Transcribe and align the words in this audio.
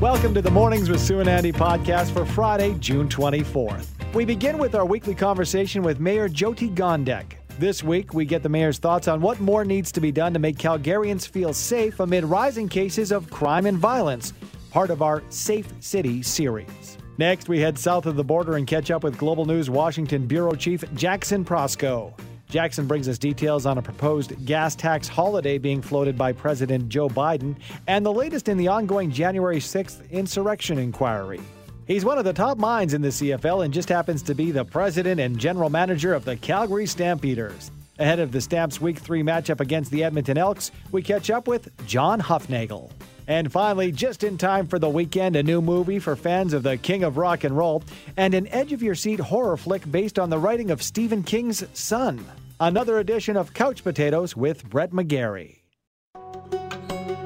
Welcome 0.00 0.34
to 0.34 0.42
the 0.42 0.50
Mornings 0.52 0.88
with 0.88 1.00
Sue 1.00 1.18
and 1.18 1.28
Andy 1.28 1.50
podcast 1.50 2.12
for 2.12 2.24
Friday, 2.24 2.74
June 2.78 3.08
24th. 3.08 3.88
We 4.14 4.24
begin 4.24 4.58
with 4.58 4.76
our 4.76 4.86
weekly 4.86 5.14
conversation 5.14 5.82
with 5.82 5.98
Mayor 5.98 6.28
Jyoti 6.28 6.72
Gondek. 6.72 7.32
This 7.58 7.82
week, 7.82 8.14
we 8.14 8.24
get 8.24 8.44
the 8.44 8.48
mayor's 8.48 8.78
thoughts 8.78 9.08
on 9.08 9.20
what 9.20 9.40
more 9.40 9.64
needs 9.64 9.90
to 9.90 10.00
be 10.00 10.12
done 10.12 10.32
to 10.34 10.38
make 10.38 10.56
Calgarians 10.56 11.26
feel 11.26 11.52
safe 11.52 11.98
amid 11.98 12.24
rising 12.24 12.68
cases 12.68 13.10
of 13.10 13.28
crime 13.30 13.66
and 13.66 13.78
violence, 13.78 14.32
part 14.70 14.90
of 14.90 15.02
our 15.02 15.24
Safe 15.30 15.66
City 15.80 16.22
series. 16.22 16.85
Next, 17.18 17.48
we 17.48 17.60
head 17.60 17.78
south 17.78 18.04
of 18.04 18.16
the 18.16 18.24
border 18.24 18.56
and 18.56 18.66
catch 18.66 18.90
up 18.90 19.02
with 19.02 19.16
Global 19.16 19.46
News 19.46 19.70
Washington 19.70 20.26
Bureau 20.26 20.54
Chief 20.54 20.84
Jackson 20.94 21.46
Proskow. 21.46 22.12
Jackson 22.50 22.86
brings 22.86 23.08
us 23.08 23.18
details 23.18 23.64
on 23.64 23.78
a 23.78 23.82
proposed 23.82 24.44
gas 24.44 24.76
tax 24.76 25.08
holiday 25.08 25.56
being 25.56 25.80
floated 25.80 26.18
by 26.18 26.32
President 26.32 26.90
Joe 26.90 27.08
Biden 27.08 27.56
and 27.86 28.04
the 28.04 28.12
latest 28.12 28.48
in 28.48 28.58
the 28.58 28.68
ongoing 28.68 29.10
January 29.10 29.58
6th 29.58 30.08
insurrection 30.10 30.78
inquiry. 30.78 31.40
He's 31.86 32.04
one 32.04 32.18
of 32.18 32.24
the 32.24 32.32
top 32.34 32.58
minds 32.58 32.92
in 32.92 33.00
the 33.00 33.08
CFL 33.08 33.64
and 33.64 33.72
just 33.72 33.88
happens 33.88 34.22
to 34.24 34.34
be 34.34 34.50
the 34.50 34.64
president 34.64 35.18
and 35.18 35.38
general 35.38 35.70
manager 35.70 36.12
of 36.12 36.24
the 36.24 36.36
Calgary 36.36 36.86
Stampeders. 36.86 37.70
Ahead 37.98 38.20
of 38.20 38.30
the 38.30 38.42
Stamps 38.42 38.78
Week 38.78 38.98
3 38.98 39.22
matchup 39.22 39.60
against 39.60 39.90
the 39.90 40.04
Edmonton 40.04 40.36
Elks, 40.36 40.70
we 40.92 41.00
catch 41.00 41.30
up 41.30 41.48
with 41.48 41.70
John 41.86 42.20
Hufnagel. 42.20 42.90
And 43.28 43.50
finally, 43.50 43.90
just 43.92 44.22
in 44.22 44.38
time 44.38 44.66
for 44.66 44.78
the 44.78 44.88
weekend, 44.88 45.36
a 45.36 45.42
new 45.42 45.60
movie 45.60 45.98
for 45.98 46.14
fans 46.16 46.52
of 46.52 46.62
the 46.62 46.76
King 46.76 47.02
of 47.02 47.16
Rock 47.16 47.44
and 47.44 47.56
Roll, 47.56 47.82
and 48.16 48.34
an 48.34 48.46
edge 48.48 48.72
of 48.72 48.82
your 48.82 48.94
seat 48.94 49.20
horror 49.20 49.56
flick 49.56 49.90
based 49.90 50.18
on 50.18 50.30
the 50.30 50.38
writing 50.38 50.70
of 50.70 50.82
Stephen 50.82 51.22
King's 51.22 51.64
Son. 51.72 52.24
Another 52.60 52.98
edition 52.98 53.36
of 53.36 53.52
Couch 53.52 53.82
Potatoes 53.82 54.36
with 54.36 54.68
Brett 54.68 54.92
McGarry. 54.92 55.56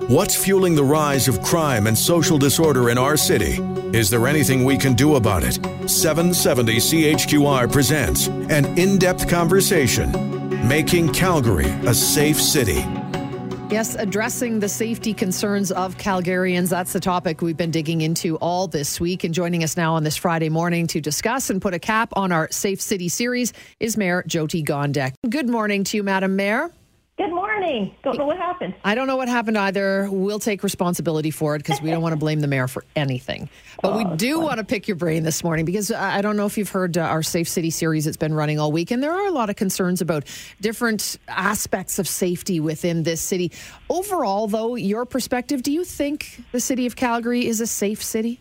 What's 0.09 0.35
fueling 0.35 0.75
the 0.75 0.83
rise 0.83 1.29
of 1.29 1.41
crime 1.41 1.87
and 1.87 1.97
social 1.97 2.37
disorder 2.37 2.91
in 2.91 2.99
our 2.99 3.17
city? 3.17 3.63
Is 3.97 4.11
there 4.11 4.27
anything 4.27 4.65
we 4.65 4.77
can 4.77 4.95
do 4.95 5.15
about 5.15 5.45
it? 5.45 5.55
770 5.89 6.79
CHQR 6.79 7.71
presents 7.71 8.27
an 8.27 8.77
in 8.77 8.99
depth 8.99 9.29
conversation 9.29 10.11
making 10.67 11.13
Calgary 11.13 11.71
a 11.87 11.95
safe 11.95 12.41
city. 12.41 12.85
Yes, 13.71 13.95
addressing 13.95 14.59
the 14.59 14.69
safety 14.69 15.15
concerns 15.15 15.71
of 15.71 15.97
Calgarians. 15.97 16.71
That's 16.71 16.93
the 16.93 16.99
topic 16.99 17.41
we've 17.41 17.57
been 17.57 17.71
digging 17.71 18.01
into 18.01 18.37
all 18.39 18.67
this 18.67 19.01
week. 19.01 19.23
And 19.23 19.33
joining 19.33 19.63
us 19.63 19.77
now 19.77 19.95
on 19.95 20.03
this 20.03 20.17
Friday 20.17 20.49
morning 20.49 20.89
to 20.89 21.01
discuss 21.01 21.51
and 21.51 21.63
put 21.63 21.73
a 21.73 21.79
cap 21.79 22.13
on 22.17 22.33
our 22.33 22.51
Safe 22.51 22.81
City 22.81 23.09
series 23.09 23.53
is 23.79 23.97
Mayor 23.97 24.25
Jyoti 24.25 24.65
Gondek. 24.67 25.15
Good 25.29 25.49
morning 25.49 25.85
to 25.85 25.97
you, 25.97 26.03
Madam 26.03 26.35
Mayor. 26.35 26.73
Good 27.21 27.35
morning. 27.35 27.95
Don't 28.03 28.17
know 28.17 28.25
what 28.25 28.39
happened. 28.39 28.73
I 28.83 28.95
don't 28.95 29.07
know 29.07 29.17
what 29.17 29.29
happened 29.29 29.59
either. 29.59 30.09
We'll 30.11 30.39
take 30.39 30.63
responsibility 30.63 31.31
for 31.31 31.55
it 31.55 31.59
because 31.59 31.83
we 31.83 31.91
don't 31.91 32.01
want 32.01 32.15
to 32.15 32.17
blame 32.19 32.41
the 32.41 32.47
mayor 32.47 32.67
for 32.67 32.83
anything. 32.97 33.51
But 33.83 33.93
oh, 33.93 33.99
we 33.99 34.17
do 34.17 34.37
fun. 34.37 34.45
want 34.45 34.57
to 34.57 34.65
pick 34.65 34.89
your 34.89 34.97
brain 34.97 35.23
this 35.23 35.45
morning 35.45 35.67
because 35.67 35.93
I 35.93 36.23
don't 36.23 36.39
know 36.39 36.47
if 36.47 36.57
you've 36.57 36.71
heard 36.71 36.97
uh, 36.97 37.03
our 37.03 37.23
Safe 37.23 37.47
City 37.47 37.69
series 37.69 38.07
that's 38.07 38.17
been 38.17 38.33
running 38.33 38.59
all 38.59 38.73
week, 38.73 38.91
and 38.91 39.03
there 39.03 39.13
are 39.13 39.27
a 39.27 39.33
lot 39.33 39.51
of 39.51 39.57
concerns 39.57 40.01
about 40.01 40.25
different 40.63 41.19
aspects 41.29 41.99
of 41.99 42.09
safety 42.09 42.59
within 42.59 43.03
this 43.03 43.21
city. 43.21 43.53
Overall, 43.91 44.47
though, 44.47 44.75
your 44.75 45.05
perspective, 45.05 45.63
do 45.63 45.73
you 45.73 45.85
think 45.85 46.43
the 46.53 46.61
city 46.61 46.87
of 46.87 46.97
Calgary 46.97 47.47
is 47.47 47.61
a 47.61 47.67
safe 47.67 48.03
city? 48.03 48.41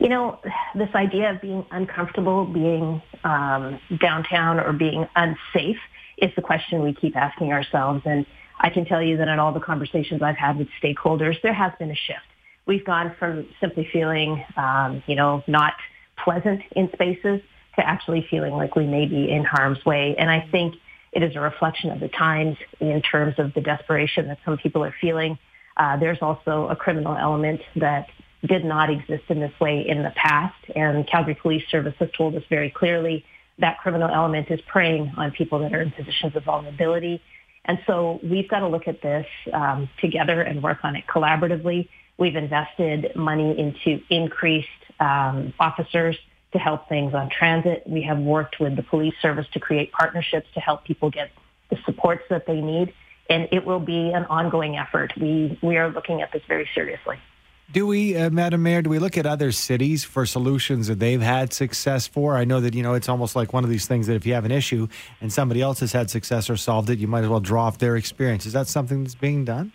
You 0.00 0.08
know, 0.08 0.40
this 0.74 0.92
idea 0.96 1.30
of 1.30 1.40
being 1.40 1.64
uncomfortable, 1.70 2.44
being 2.44 3.00
um, 3.22 3.78
downtown, 4.00 4.58
or 4.58 4.72
being 4.72 5.06
unsafe 5.14 5.78
is 6.20 6.30
the 6.36 6.42
question 6.42 6.82
we 6.82 6.94
keep 6.94 7.16
asking 7.16 7.52
ourselves. 7.52 8.02
And 8.04 8.26
I 8.60 8.70
can 8.70 8.84
tell 8.84 9.02
you 9.02 9.16
that 9.18 9.28
in 9.28 9.38
all 9.38 9.52
the 9.52 9.60
conversations 9.60 10.22
I've 10.22 10.36
had 10.36 10.56
with 10.56 10.68
stakeholders, 10.82 11.40
there 11.42 11.54
has 11.54 11.72
been 11.78 11.90
a 11.90 11.94
shift. 11.94 12.20
We've 12.66 12.84
gone 12.84 13.14
from 13.18 13.48
simply 13.60 13.88
feeling, 13.92 14.44
um, 14.56 15.02
you 15.06 15.16
know, 15.16 15.42
not 15.46 15.74
pleasant 16.22 16.62
in 16.72 16.90
spaces 16.92 17.40
to 17.76 17.86
actually 17.86 18.26
feeling 18.28 18.54
like 18.54 18.76
we 18.76 18.86
may 18.86 19.06
be 19.06 19.30
in 19.30 19.44
harm's 19.44 19.84
way. 19.84 20.16
And 20.18 20.28
I 20.30 20.46
think 20.50 20.74
it 21.12 21.22
is 21.22 21.36
a 21.36 21.40
reflection 21.40 21.90
of 21.90 22.00
the 22.00 22.08
times 22.08 22.56
in 22.80 23.00
terms 23.00 23.36
of 23.38 23.54
the 23.54 23.60
desperation 23.60 24.28
that 24.28 24.38
some 24.44 24.58
people 24.58 24.84
are 24.84 24.94
feeling. 25.00 25.38
Uh, 25.76 25.96
there's 25.96 26.18
also 26.20 26.68
a 26.68 26.76
criminal 26.76 27.16
element 27.16 27.60
that 27.76 28.08
did 28.44 28.64
not 28.64 28.90
exist 28.90 29.24
in 29.28 29.40
this 29.40 29.52
way 29.60 29.86
in 29.88 30.02
the 30.02 30.12
past. 30.16 30.56
And 30.74 31.06
Calgary 31.06 31.34
Police 31.34 31.64
Service 31.70 31.94
has 31.98 32.10
told 32.16 32.34
us 32.34 32.42
very 32.50 32.70
clearly 32.70 33.24
that 33.58 33.78
criminal 33.78 34.08
element 34.08 34.50
is 34.50 34.60
preying 34.62 35.12
on 35.16 35.30
people 35.32 35.58
that 35.60 35.74
are 35.74 35.82
in 35.82 35.90
positions 35.90 36.36
of 36.36 36.44
vulnerability. 36.44 37.20
And 37.64 37.78
so 37.86 38.18
we've 38.22 38.48
got 38.48 38.60
to 38.60 38.68
look 38.68 38.88
at 38.88 39.02
this 39.02 39.26
um, 39.52 39.88
together 40.00 40.40
and 40.40 40.62
work 40.62 40.78
on 40.84 40.96
it 40.96 41.04
collaboratively. 41.06 41.88
We've 42.16 42.36
invested 42.36 43.12
money 43.14 43.58
into 43.58 44.02
increased 44.10 44.68
um, 45.00 45.52
officers 45.60 46.16
to 46.52 46.58
help 46.58 46.88
things 46.88 47.14
on 47.14 47.28
transit. 47.30 47.82
We 47.86 48.02
have 48.02 48.18
worked 48.18 48.58
with 48.58 48.76
the 48.76 48.82
police 48.82 49.14
service 49.20 49.46
to 49.52 49.60
create 49.60 49.92
partnerships 49.92 50.46
to 50.54 50.60
help 50.60 50.84
people 50.84 51.10
get 51.10 51.30
the 51.70 51.76
supports 51.84 52.22
that 52.30 52.46
they 52.46 52.60
need. 52.60 52.94
And 53.28 53.48
it 53.52 53.66
will 53.66 53.80
be 53.80 54.10
an 54.12 54.24
ongoing 54.24 54.78
effort. 54.78 55.12
We, 55.20 55.58
we 55.62 55.76
are 55.76 55.90
looking 55.90 56.22
at 56.22 56.32
this 56.32 56.42
very 56.48 56.68
seriously. 56.74 57.18
Do 57.70 57.86
we, 57.86 58.16
uh, 58.16 58.30
Madam 58.30 58.62
Mayor, 58.62 58.80
do 58.80 58.88
we 58.88 58.98
look 58.98 59.18
at 59.18 59.26
other 59.26 59.52
cities 59.52 60.02
for 60.02 60.24
solutions 60.24 60.86
that 60.86 61.00
they've 61.00 61.20
had 61.20 61.52
success 61.52 62.06
for? 62.06 62.34
I 62.34 62.46
know 62.46 62.60
that, 62.60 62.72
you 62.72 62.82
know, 62.82 62.94
it's 62.94 63.10
almost 63.10 63.36
like 63.36 63.52
one 63.52 63.62
of 63.62 63.68
these 63.68 63.86
things 63.86 64.06
that 64.06 64.14
if 64.14 64.24
you 64.24 64.32
have 64.32 64.46
an 64.46 64.50
issue 64.50 64.88
and 65.20 65.30
somebody 65.30 65.60
else 65.60 65.80
has 65.80 65.92
had 65.92 66.08
success 66.08 66.48
or 66.48 66.56
solved 66.56 66.88
it, 66.88 66.98
you 66.98 67.06
might 67.06 67.24
as 67.24 67.28
well 67.28 67.40
draw 67.40 67.66
off 67.66 67.76
their 67.76 67.96
experience. 67.96 68.46
Is 68.46 68.54
that 68.54 68.68
something 68.68 69.02
that's 69.02 69.14
being 69.14 69.44
done? 69.44 69.72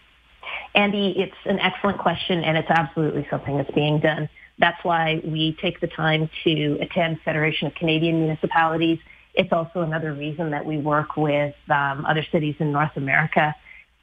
Andy, 0.74 1.14
it's 1.20 1.38
an 1.46 1.60
excellent 1.60 2.00
question, 2.00 2.44
and 2.44 2.58
it's 2.58 2.70
absolutely 2.72 3.28
something 3.30 3.58
that's 3.58 3.70
being 3.76 4.00
done. 4.00 4.28
That's 4.58 4.84
why 4.84 5.22
we 5.24 5.56
take 5.62 5.80
the 5.80 5.88
time 5.88 6.32
to 6.46 6.80
attend 6.82 7.22
Federation 7.24 7.68
of 7.68 7.76
Canadian 7.76 8.22
Municipalities. 8.22 8.98
It's 9.36 9.54
also 9.54 9.82
another 9.82 10.14
reason 10.14 10.50
that 10.50 10.66
we 10.66 10.78
work 10.78 11.16
with 11.16 11.54
um, 11.70 12.06
other 12.06 12.26
cities 12.32 12.56
in 12.58 12.72
North 12.72 12.98
America 12.98 13.54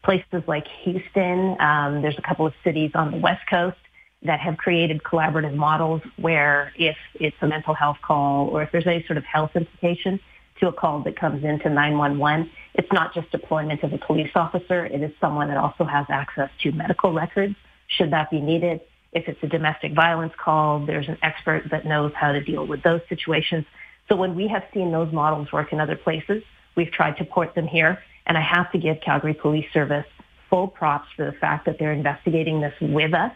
places 0.05 0.43
like 0.47 0.67
Houston. 0.85 1.61
Um, 1.61 2.03
there's 2.03 2.19
a 2.19 2.23
couple 2.23 2.47
of 2.47 2.55
cities 2.65 2.93
on 2.95 3.11
the 3.11 3.19
West 3.19 3.43
Coast 3.49 3.77
that 4.23 4.41
have 4.41 4.57
created 4.59 5.03
collaborative 5.03 5.55
models 5.55 6.03
where 6.17 6.73
if 6.77 6.97
it's 7.15 7.37
a 7.41 7.47
mental 7.47 7.75
health 7.75 7.97
call 8.03 8.49
or 8.49 8.63
if 8.63 8.71
there's 8.71 8.87
any 8.87 9.05
sort 9.07 9.17
of 9.17 9.25
health 9.25 9.51
implication 9.55 10.21
to 10.61 10.69
a 10.69 10.73
call 10.73 11.03
that 11.03 11.17
comes 11.19 11.43
into 11.43 11.71
911, 11.71 12.51
it's 12.75 12.93
not 12.93 13.15
just 13.15 13.31
deployment 13.31 13.83
of 13.83 13.93
a 13.95 13.99
police 13.99 14.31
officer. 14.35 14.85
It 14.85 15.03
is 15.03 15.11
someone 15.21 15.49
that 15.49 15.57
also 15.57 15.85
has 15.85 16.05
access 16.11 16.51
to 16.63 16.73
medical 16.73 17.15
records 17.15 17.55
should 17.87 18.13
that 18.13 18.31
be 18.31 18.41
needed. 18.41 18.83
If 19.13 19.27
it's 19.27 19.43
a 19.43 19.49
domestic 19.49 19.95
violence 19.95 20.35
call, 20.37 20.85
there's 20.85 21.09
an 21.09 21.17
expert 21.23 21.71
that 21.71 21.87
knows 21.87 22.13
how 22.15 22.33
to 22.33 22.41
deal 22.43 22.67
with 22.67 22.83
those 22.83 23.01
situations. 23.09 23.65
So 24.09 24.17
when 24.17 24.35
we 24.35 24.49
have 24.49 24.65
seen 24.75 24.93
those 24.93 25.13
models 25.13 25.51
work 25.51 25.73
in 25.73 25.81
other 25.81 25.97
places, 25.97 26.43
we've 26.77 26.93
tried 26.93 27.17
to 27.17 27.25
port 27.25 27.55
them 27.55 27.67
here 27.67 27.99
and 28.27 28.37
I 28.37 28.43
have 28.43 28.71
to 28.73 28.79
give 28.79 29.01
Calgary 29.01 29.35
Police 29.35 29.67
Service 29.73 30.07
full 30.51 30.69
props 30.69 31.09
for 31.17 31.25
the 31.25 31.33
fact 31.33 31.65
that 31.67 31.79
they're 31.79 31.93
investigating 31.93 32.61
this 32.61 32.75
with 32.81 33.15
us 33.15 33.33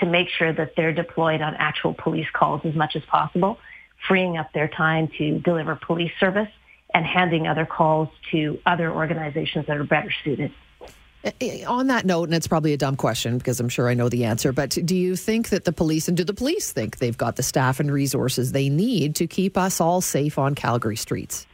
to 0.00 0.06
make 0.06 0.28
sure 0.28 0.52
that 0.52 0.72
they're 0.76 0.92
deployed 0.92 1.40
on 1.40 1.54
actual 1.54 1.94
police 1.94 2.26
calls 2.32 2.60
as 2.64 2.74
much 2.74 2.96
as 2.96 3.02
possible, 3.04 3.58
freeing 4.08 4.36
up 4.36 4.52
their 4.52 4.68
time 4.68 5.08
to 5.18 5.38
deliver 5.40 5.76
police 5.76 6.12
service 6.18 6.48
and 6.92 7.04
handing 7.04 7.46
other 7.46 7.66
calls 7.66 8.08
to 8.30 8.58
other 8.66 8.92
organizations 8.92 9.66
that 9.66 9.76
are 9.76 9.84
better 9.84 10.12
suited. 10.22 10.52
Eh, 11.24 11.30
eh, 11.40 11.64
on 11.64 11.86
that 11.86 12.04
note, 12.04 12.24
and 12.24 12.34
it's 12.34 12.46
probably 12.46 12.72
a 12.72 12.76
dumb 12.76 12.96
question 12.96 13.38
because 13.38 13.58
I'm 13.58 13.68
sure 13.68 13.88
I 13.88 13.94
know 13.94 14.08
the 14.08 14.24
answer, 14.24 14.52
but 14.52 14.70
do 14.70 14.94
you 14.94 15.16
think 15.16 15.48
that 15.48 15.64
the 15.64 15.72
police 15.72 16.06
and 16.06 16.16
do 16.16 16.24
the 16.24 16.34
police 16.34 16.70
think 16.70 16.98
they've 16.98 17.16
got 17.16 17.36
the 17.36 17.42
staff 17.42 17.80
and 17.80 17.90
resources 17.90 18.52
they 18.52 18.68
need 18.68 19.16
to 19.16 19.26
keep 19.26 19.56
us 19.56 19.80
all 19.80 20.00
safe 20.00 20.38
on 20.38 20.54
Calgary 20.54 20.96
streets? 20.96 21.46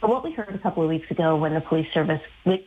what 0.00 0.22
we 0.22 0.30
heard 0.32 0.54
a 0.54 0.58
couple 0.58 0.82
of 0.82 0.88
weeks 0.88 1.10
ago 1.10 1.36
when 1.36 1.54
the 1.54 1.60
police 1.60 1.86
service 1.92 2.20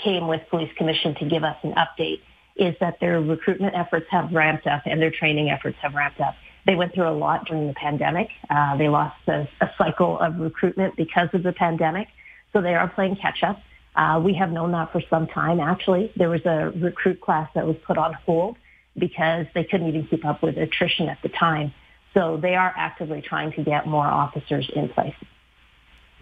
came 0.04 0.28
with 0.28 0.42
police 0.50 0.72
commission 0.76 1.16
to 1.16 1.26
give 1.26 1.44
us 1.44 1.56
an 1.64 1.74
update 1.74 2.22
is 2.62 2.76
that 2.80 3.00
their 3.00 3.20
recruitment 3.20 3.76
efforts 3.76 4.06
have 4.12 4.32
ramped 4.32 4.68
up 4.68 4.84
and 4.86 5.02
their 5.02 5.10
training 5.10 5.50
efforts 5.50 5.78
have 5.82 5.96
ramped 5.96 6.22
up. 6.22 6.36
They 6.68 6.76
went 6.76 6.94
through 6.94 7.10
a 7.10 7.18
lot 7.18 7.46
during 7.48 7.68
the 7.68 7.74
pandemic. 7.74 8.30
Uh, 8.50 8.78
they 8.78 8.88
lost 8.88 9.18
a, 9.28 9.50
a, 9.60 9.72
cycle 9.80 10.20
of 10.20 10.40
recruitment 10.40 10.96
because 10.96 11.30
of 11.34 11.42
the 11.42 11.54
pandemic. 11.54 12.08
So 12.54 12.62
they 12.62 12.76
are 12.76 12.88
playing 12.88 13.16
catch 13.16 13.42
up. 13.42 13.60
Uh, 13.96 14.22
we 14.24 14.36
have 14.36 14.52
known 14.52 14.72
that 14.74 14.92
for 14.92 15.02
some 15.10 15.26
time, 15.26 15.60
actually. 15.60 16.12
There 16.16 16.30
was 16.30 16.46
a 16.46 16.72
recruit 16.76 17.20
class 17.20 17.50
that 17.56 17.66
was 17.66 17.78
put 17.88 17.98
on 17.98 18.14
hold 18.14 18.58
because 18.96 19.48
they 19.56 19.64
couldn't 19.64 19.88
even 19.88 20.06
keep 20.06 20.24
up 20.24 20.44
with 20.44 20.58
attrition 20.58 21.10
at 21.10 21.18
the 21.24 21.30
time. 21.30 21.74
So 22.14 22.38
they 22.38 22.54
are 22.54 22.72
actively 22.78 23.24
trying 23.24 23.54
to 23.54 23.64
get 23.64 23.88
more 23.88 24.06
officers 24.06 24.70
in 24.76 24.90
place. 24.90 25.16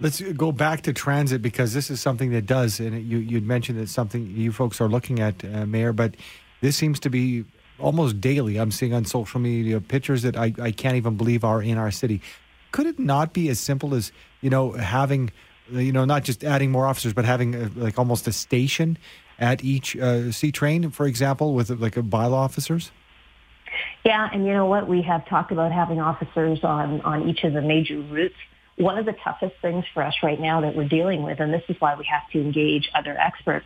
Let's 0.02 0.22
go 0.22 0.52
back 0.54 0.82
to 0.84 0.94
transit 0.94 1.42
because 1.42 1.74
this 1.74 1.90
is 1.90 2.00
something 2.00 2.32
that 2.32 2.46
does, 2.46 2.80
and 2.80 3.06
you 3.06 3.18
you'd 3.18 3.46
mentioned 3.46 3.80
that 3.80 3.90
something 3.90 4.32
you 4.36 4.52
folks 4.52 4.80
are 4.80 4.88
looking 4.88 5.20
at, 5.20 5.44
uh, 5.44 5.66
Mayor. 5.66 5.92
But 5.92 6.16
this 6.62 6.78
seems 6.78 7.00
to 7.02 7.10
be 7.10 7.44
almost 7.80 8.22
daily. 8.22 8.58
I'm 8.58 8.72
seeing 8.72 8.94
on 8.94 9.06
social 9.06 9.40
media 9.40 9.82
pictures 9.82 10.22
that 10.22 10.38
I, 10.38 10.54
I 10.62 10.72
can't 10.72 10.96
even 10.96 11.16
believe 11.16 11.44
are 11.44 11.62
in 11.62 11.78
our 11.78 11.92
city. 11.92 12.22
could 12.72 12.86
it 12.86 13.00
not 13.00 13.34
be 13.34 13.50
as 13.50 13.60
simple 13.60 13.96
as 13.96 14.12
you 14.42 14.50
know 14.50 14.72
having 14.74 15.32
you 15.72 15.92
know 15.92 16.06
not 16.06 16.24
just 16.24 16.44
adding 16.44 16.72
more 16.72 16.86
officers, 16.86 17.14
but 17.14 17.26
having 17.26 17.56
a, 17.56 17.70
like 17.76 18.00
almost 18.00 18.28
a 18.28 18.32
station 18.32 18.98
at 19.38 19.64
each 19.64 19.98
uh, 19.98 20.32
C 20.32 20.52
train, 20.52 20.90
for 20.92 21.08
example, 21.08 21.54
with 21.54 21.70
like 21.70 21.98
a 21.98 22.02
bylaw 22.02 22.34
officers? 22.34 22.92
Yeah, 24.06 24.30
and 24.32 24.46
you 24.46 24.54
know 24.54 24.66
what? 24.66 24.88
We 24.88 25.02
have 25.04 25.28
talked 25.28 25.52
about 25.52 25.72
having 25.72 26.00
officers 26.00 26.64
on 26.64 27.02
on 27.02 27.28
each 27.28 27.44
of 27.44 27.54
the 27.54 27.62
major 27.62 28.00
routes. 28.00 28.36
One 28.80 28.98
of 28.98 29.06
the 29.06 29.16
toughest 29.24 29.56
things 29.62 29.84
for 29.94 30.02
us 30.04 30.16
right 30.24 30.40
now 30.40 30.62
that 30.62 30.76
we're 30.76 30.88
dealing 30.88 31.24
with, 31.24 31.40
and 31.40 31.54
this 31.54 31.64
is 31.68 31.76
why 31.80 31.96
we 31.96 32.06
have 32.06 32.30
to 32.32 32.40
engage 32.40 32.90
other 32.96 33.18
experts, 33.18 33.66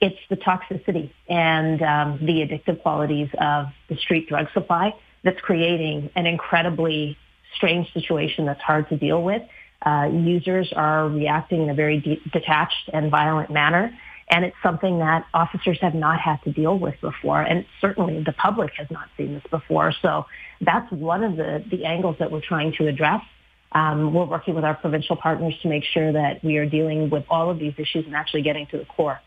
it's 0.00 0.18
the 0.30 0.36
toxicity 0.36 1.10
and 1.28 1.82
um, 1.82 2.18
the 2.20 2.44
addictive 2.44 2.80
qualities 2.82 3.28
of 3.40 3.66
the 3.88 3.96
street 3.96 4.28
drug 4.28 4.46
supply 4.54 4.94
that's 5.24 5.40
creating 5.40 6.10
an 6.16 6.26
incredibly 6.26 7.16
strange 7.56 7.92
situation 7.92 8.46
that's 8.46 8.60
hard 8.60 8.88
to 8.88 8.96
deal 8.96 9.22
with. 9.22 9.42
Uh, 9.84 10.08
users 10.12 10.72
are 10.74 11.08
reacting 11.08 11.62
in 11.62 11.70
a 11.70 11.74
very 11.74 12.00
de- 12.00 12.20
detached 12.32 12.88
and 12.92 13.10
violent 13.10 13.50
manner. 13.50 13.96
And 14.28 14.44
it's 14.44 14.56
something 14.62 15.00
that 15.00 15.26
officers 15.34 15.78
have 15.82 15.94
not 15.94 16.20
had 16.20 16.42
to 16.44 16.52
deal 16.52 16.78
with 16.78 16.94
before. 17.00 17.42
And 17.42 17.66
certainly 17.80 18.22
the 18.22 18.32
public 18.32 18.72
has 18.76 18.86
not 18.90 19.08
seen 19.16 19.34
this 19.34 19.42
before. 19.50 19.92
So 20.00 20.26
that's 20.60 20.90
one 20.90 21.22
of 21.22 21.36
the, 21.36 21.64
the 21.70 21.84
angles 21.84 22.16
that 22.18 22.30
we're 22.30 22.40
trying 22.40 22.72
to 22.78 22.86
address. 22.86 23.22
Um, 23.74 24.12
we're 24.12 24.24
working 24.24 24.54
with 24.54 24.64
our 24.64 24.74
provincial 24.74 25.16
partners 25.16 25.54
to 25.62 25.68
make 25.68 25.84
sure 25.84 26.12
that 26.12 26.42
we 26.44 26.56
are 26.58 26.66
dealing 26.66 27.10
with 27.10 27.24
all 27.30 27.50
of 27.50 27.58
these 27.58 27.74
issues 27.78 28.06
and 28.06 28.14
actually 28.14 28.42
getting 28.42 28.66
to 28.66 28.78
the 28.78 28.84
core. 28.84 29.20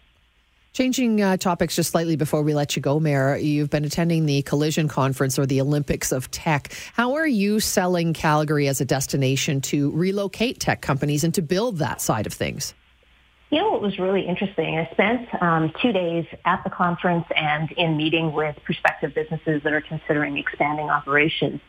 Changing 0.73 1.21
uh, 1.21 1.37
topics 1.37 1.77
just 1.77 1.91
slightly 1.91 2.17
before 2.17 2.41
we 2.41 2.53
let 2.53 2.75
you 2.75 2.81
go, 2.81 2.99
Mayor, 2.99 3.37
you've 3.37 3.69
been 3.69 3.85
attending 3.85 4.25
the 4.25 4.41
Collision 4.41 4.89
Conference 4.89 5.39
or 5.39 5.45
the 5.45 5.61
Olympics 5.61 6.11
of 6.11 6.29
Tech. 6.31 6.73
How 6.93 7.13
are 7.13 7.25
you 7.25 7.61
selling 7.61 8.13
Calgary 8.13 8.67
as 8.67 8.81
a 8.81 8.85
destination 8.85 9.61
to 9.61 9.89
relocate 9.91 10.59
tech 10.59 10.81
companies 10.81 11.23
and 11.23 11.33
to 11.33 11.41
build 11.41 11.77
that 11.77 12.01
side 12.01 12.27
of 12.27 12.33
things? 12.33 12.73
You 13.51 13.59
know 13.59 13.71
what 13.71 13.81
was 13.81 13.97
really 13.99 14.27
interesting? 14.27 14.77
I 14.77 14.89
spent 14.91 15.41
um, 15.41 15.71
two 15.81 15.93
days 15.93 16.25
at 16.43 16.61
the 16.65 16.69
conference 16.69 17.25
and 17.37 17.71
in 17.71 17.95
meeting 17.95 18.33
with 18.33 18.57
prospective 18.65 19.13
businesses 19.15 19.63
that 19.63 19.71
are 19.71 19.79
considering 19.79 20.37
expanding 20.37 20.89
operations. 20.89 21.61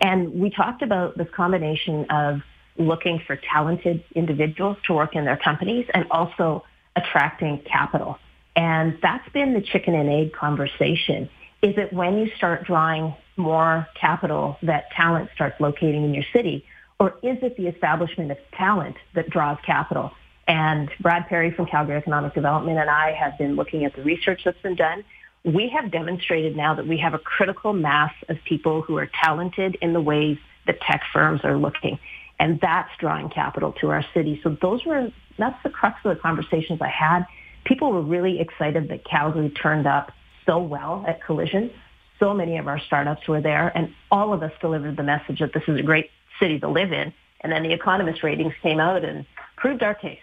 And 0.00 0.40
we 0.40 0.50
talked 0.50 0.82
about 0.82 1.16
this 1.16 1.28
combination 1.34 2.06
of 2.10 2.40
looking 2.76 3.20
for 3.26 3.36
talented 3.36 4.04
individuals 4.14 4.76
to 4.86 4.94
work 4.94 5.14
in 5.14 5.24
their 5.24 5.36
companies 5.36 5.86
and 5.94 6.06
also 6.10 6.64
attracting 6.96 7.62
capital. 7.70 8.18
And 8.56 8.98
that's 9.02 9.28
been 9.30 9.54
the 9.54 9.60
chicken 9.60 9.94
and 9.94 10.08
egg 10.08 10.32
conversation. 10.32 11.28
Is 11.62 11.76
it 11.76 11.92
when 11.92 12.18
you 12.18 12.30
start 12.36 12.64
drawing 12.64 13.14
more 13.36 13.88
capital 14.00 14.56
that 14.62 14.90
talent 14.92 15.30
starts 15.34 15.60
locating 15.60 16.04
in 16.04 16.14
your 16.14 16.24
city? 16.32 16.64
Or 17.00 17.14
is 17.22 17.38
it 17.42 17.56
the 17.56 17.66
establishment 17.66 18.30
of 18.30 18.38
talent 18.52 18.96
that 19.14 19.28
draws 19.30 19.58
capital? 19.66 20.12
And 20.46 20.90
Brad 21.00 21.26
Parry 21.28 21.50
from 21.50 21.66
Calgary 21.66 21.96
Economic 21.96 22.34
Development 22.34 22.78
and 22.78 22.90
I 22.90 23.12
have 23.12 23.36
been 23.38 23.56
looking 23.56 23.84
at 23.84 23.96
the 23.96 24.02
research 24.02 24.42
that's 24.44 24.60
been 24.62 24.76
done. 24.76 25.04
We 25.44 25.68
have 25.68 25.90
demonstrated 25.90 26.56
now 26.56 26.74
that 26.74 26.86
we 26.86 26.96
have 26.98 27.12
a 27.12 27.18
critical 27.18 27.74
mass 27.74 28.12
of 28.30 28.38
people 28.48 28.80
who 28.80 28.96
are 28.96 29.10
talented 29.22 29.76
in 29.82 29.92
the 29.92 30.00
ways 30.00 30.38
that 30.66 30.80
tech 30.80 31.02
firms 31.12 31.42
are 31.44 31.58
looking. 31.58 31.98
And 32.40 32.58
that's 32.60 32.88
drawing 32.98 33.28
capital 33.28 33.72
to 33.80 33.90
our 33.90 34.04
city. 34.14 34.40
So 34.42 34.56
those 34.62 34.84
were, 34.86 35.12
that's 35.38 35.62
the 35.62 35.68
crux 35.68 35.98
of 36.04 36.16
the 36.16 36.20
conversations 36.20 36.80
I 36.80 36.88
had. 36.88 37.26
People 37.64 37.92
were 37.92 38.00
really 38.02 38.40
excited 38.40 38.88
that 38.88 39.04
Calgary 39.04 39.50
turned 39.50 39.86
up 39.86 40.12
so 40.46 40.58
well 40.58 41.04
at 41.06 41.22
Collision. 41.22 41.70
So 42.18 42.32
many 42.32 42.56
of 42.56 42.66
our 42.66 42.80
startups 42.80 43.28
were 43.28 43.42
there 43.42 43.70
and 43.76 43.92
all 44.10 44.32
of 44.32 44.42
us 44.42 44.52
delivered 44.60 44.96
the 44.96 45.02
message 45.02 45.40
that 45.40 45.52
this 45.52 45.64
is 45.68 45.78
a 45.78 45.82
great 45.82 46.10
city 46.40 46.58
to 46.60 46.68
live 46.68 46.92
in. 46.92 47.12
And 47.40 47.52
then 47.52 47.62
the 47.62 47.72
economist 47.72 48.22
ratings 48.22 48.54
came 48.62 48.80
out 48.80 49.04
and 49.04 49.26
proved 49.56 49.82
our 49.82 49.94
case. 49.94 50.18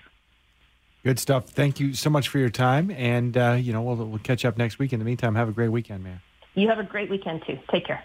Good 1.03 1.17
stuff. 1.19 1.49
Thank 1.49 1.79
you 1.79 1.93
so 1.93 2.09
much 2.09 2.27
for 2.27 2.37
your 2.37 2.49
time. 2.49 2.91
And, 2.91 3.35
uh, 3.35 3.57
you 3.59 3.73
know, 3.73 3.81
we'll, 3.81 3.95
we'll 3.95 4.19
catch 4.19 4.45
up 4.45 4.57
next 4.57 4.77
week. 4.77 4.93
In 4.93 4.99
the 4.99 5.05
meantime, 5.05 5.33
have 5.35 5.49
a 5.49 5.51
great 5.51 5.69
weekend, 5.69 6.03
Mayor. 6.03 6.21
You 6.53 6.67
have 6.69 6.79
a 6.79 6.83
great 6.83 7.09
weekend, 7.09 7.43
too. 7.47 7.57
Take 7.71 7.87
care. 7.87 8.03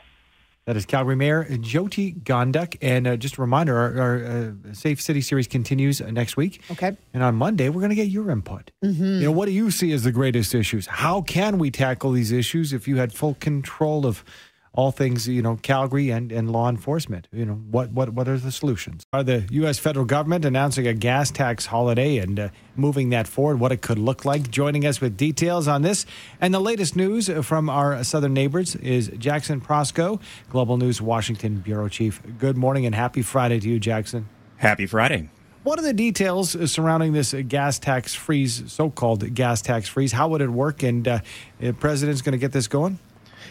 That 0.64 0.76
is 0.76 0.84
Calgary 0.84 1.14
Mayor 1.14 1.44
Jyoti 1.44 2.22
Gondek. 2.22 2.78
And 2.80 3.06
uh, 3.06 3.16
just 3.16 3.38
a 3.38 3.40
reminder, 3.40 3.76
our, 3.76 4.00
our 4.00 4.24
uh, 4.24 4.72
Safe 4.72 5.00
City 5.00 5.20
series 5.20 5.46
continues 5.46 6.00
uh, 6.00 6.10
next 6.10 6.36
week. 6.36 6.60
Okay. 6.70 6.96
And 7.14 7.22
on 7.22 7.36
Monday, 7.36 7.68
we're 7.68 7.82
going 7.82 7.90
to 7.90 7.96
get 7.96 8.08
your 8.08 8.30
input. 8.30 8.72
Mm-hmm. 8.82 9.04
You 9.04 9.24
know, 9.26 9.32
what 9.32 9.46
do 9.46 9.52
you 9.52 9.70
see 9.70 9.92
as 9.92 10.02
the 10.02 10.10
greatest 10.10 10.54
issues? 10.54 10.86
How 10.86 11.20
can 11.20 11.58
we 11.58 11.70
tackle 11.70 12.10
these 12.12 12.32
issues 12.32 12.72
if 12.72 12.88
you 12.88 12.96
had 12.96 13.12
full 13.12 13.34
control 13.34 14.06
of 14.06 14.24
all 14.76 14.92
things, 14.92 15.26
you 15.26 15.42
know, 15.42 15.58
Calgary 15.62 16.10
and, 16.10 16.30
and 16.30 16.50
law 16.50 16.68
enforcement. 16.68 17.26
You 17.32 17.46
know, 17.46 17.54
what, 17.54 17.90
what, 17.90 18.10
what 18.10 18.28
are 18.28 18.36
the 18.36 18.52
solutions? 18.52 19.04
Are 19.12 19.24
the 19.24 19.46
U.S. 19.50 19.78
federal 19.78 20.04
government 20.04 20.44
announcing 20.44 20.86
a 20.86 20.94
gas 20.94 21.30
tax 21.30 21.66
holiday 21.66 22.18
and 22.18 22.38
uh, 22.38 22.48
moving 22.76 23.10
that 23.10 23.26
forward, 23.26 23.58
what 23.58 23.72
it 23.72 23.82
could 23.82 23.98
look 23.98 24.24
like? 24.24 24.50
Joining 24.50 24.86
us 24.86 25.00
with 25.00 25.16
details 25.16 25.66
on 25.66 25.82
this 25.82 26.06
and 26.40 26.52
the 26.52 26.60
latest 26.60 26.94
news 26.94 27.28
from 27.42 27.68
our 27.70 28.04
southern 28.04 28.34
neighbors 28.34 28.76
is 28.76 29.08
Jackson 29.18 29.60
Proskow, 29.60 30.20
Global 30.50 30.76
News 30.76 31.00
Washington 31.00 31.56
Bureau 31.60 31.88
Chief. 31.88 32.20
Good 32.38 32.56
morning 32.56 32.84
and 32.84 32.94
happy 32.94 33.22
Friday 33.22 33.58
to 33.58 33.68
you, 33.68 33.80
Jackson. 33.80 34.28
Happy 34.58 34.86
Friday. 34.86 35.30
What 35.62 35.80
are 35.80 35.82
the 35.82 35.92
details 35.92 36.70
surrounding 36.70 37.12
this 37.12 37.34
gas 37.48 37.80
tax 37.80 38.14
freeze, 38.14 38.70
so 38.70 38.88
called 38.88 39.34
gas 39.34 39.62
tax 39.62 39.88
freeze? 39.88 40.12
How 40.12 40.28
would 40.28 40.40
it 40.40 40.50
work? 40.50 40.84
And 40.84 41.08
uh, 41.08 41.20
the 41.58 41.72
president's 41.72 42.22
going 42.22 42.34
to 42.34 42.38
get 42.38 42.52
this 42.52 42.68
going? 42.68 43.00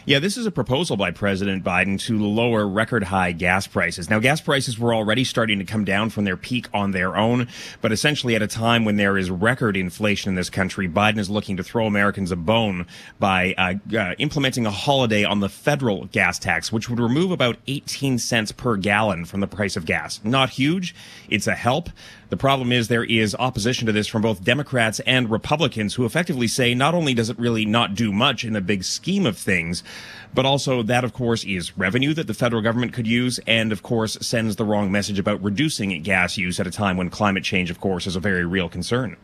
Yeah, 0.06 0.20
this 0.20 0.38
is 0.38 0.46
a 0.46 0.52
proposal 0.52 0.98
by 0.98 1.12
President 1.12 1.64
Biden 1.64 2.00
to 2.02 2.20
lower 2.20 2.68
record 2.68 3.04
high 3.04 3.32
gas 3.32 3.68
prices. 3.68 4.10
Now, 4.10 4.20
gas 4.20 4.42
prices 4.42 4.78
were 4.78 4.94
already 4.94 5.24
starting 5.24 5.60
to 5.60 5.66
come 5.66 5.86
down 5.86 6.10
from 6.10 6.26
their 6.26 6.38
peak 6.38 6.68
on 6.74 6.92
their 6.92 7.16
own, 7.16 7.48
but 7.82 7.92
essentially 7.92 8.36
at 8.36 8.42
a 8.42 8.48
time 8.48 8.86
when 8.86 8.98
there 8.98 9.18
is 9.18 9.32
record 9.32 9.78
inflation 9.78 10.30
in 10.30 10.36
this 10.36 10.50
country, 10.50 10.88
Biden 10.88 11.18
is 11.18 11.30
looking 11.30 11.58
to 11.58 11.64
throw 11.64 11.88
Americans 11.88 12.32
a 12.32 12.36
bone 12.36 12.86
by 13.20 13.56
uh, 13.58 13.74
uh, 13.98 14.14
implementing 14.18 14.66
a 14.66 14.72
holiday 14.72 15.24
on 15.24 15.40
the 15.40 15.50
federal 15.50 16.06
gas 16.06 16.38
tax, 16.38 16.72
which 16.72 16.90
would 16.90 17.00
remove 17.00 17.32
about 17.32 17.58
18 17.68 18.20
cents 18.20 18.52
per 18.52 18.78
gallon 18.78 19.26
from 19.26 19.40
the 19.40 19.48
price 19.48 19.76
of 19.76 19.86
gas. 19.86 20.20
Not 20.24 20.52
huge. 20.52 20.94
It's 21.30 21.48
a 21.48 21.56
help. 21.56 21.90
The 22.30 22.38
problem 22.38 22.72
is 22.72 22.88
there 22.88 23.04
is 23.04 23.36
opposition 23.36 23.86
to 23.86 23.92
this 23.92 24.08
from 24.08 24.24
both 24.24 24.44
Democrats 24.44 25.00
and 25.02 25.30
Republicans 25.30 25.94
who 25.94 26.06
effectively 26.06 26.48
say 26.48 26.74
not 26.74 26.96
only 26.96 27.14
does 27.14 27.30
it 27.30 27.38
really 27.38 27.66
not 27.66 27.94
do 27.96 28.12
much 28.12 28.44
in 28.44 28.54
the 28.54 28.62
big 28.62 28.84
scheme 28.84 29.26
of 29.26 29.38
things, 29.38 29.84
but 30.34 30.46
also 30.46 30.84
that, 30.84 31.04
of 31.04 31.14
course, 31.14 31.44
is 31.44 31.78
revenue 31.78 32.14
that 32.14 32.28
the 32.28 32.34
federal 32.34 32.62
government 32.62 32.94
could 32.94 33.08
use, 33.08 33.40
and 33.48 33.72
of 33.72 33.84
course, 33.84 34.18
sends 34.22 34.56
the 34.58 34.66
wrong 34.66 34.92
message 34.92 35.18
about 35.18 35.42
reducing 35.44 36.02
gas 36.04 36.38
use 36.38 36.60
at 36.60 36.68
a 36.68 36.72
time 36.72 36.98
when 36.98 37.10
climate 37.10 37.44
change, 37.44 37.72
of 37.72 37.80
course, 37.80 38.06
is 38.06 38.16
a 38.16 38.20
very 38.20 38.46
real 38.46 38.70
concern. 38.70 39.16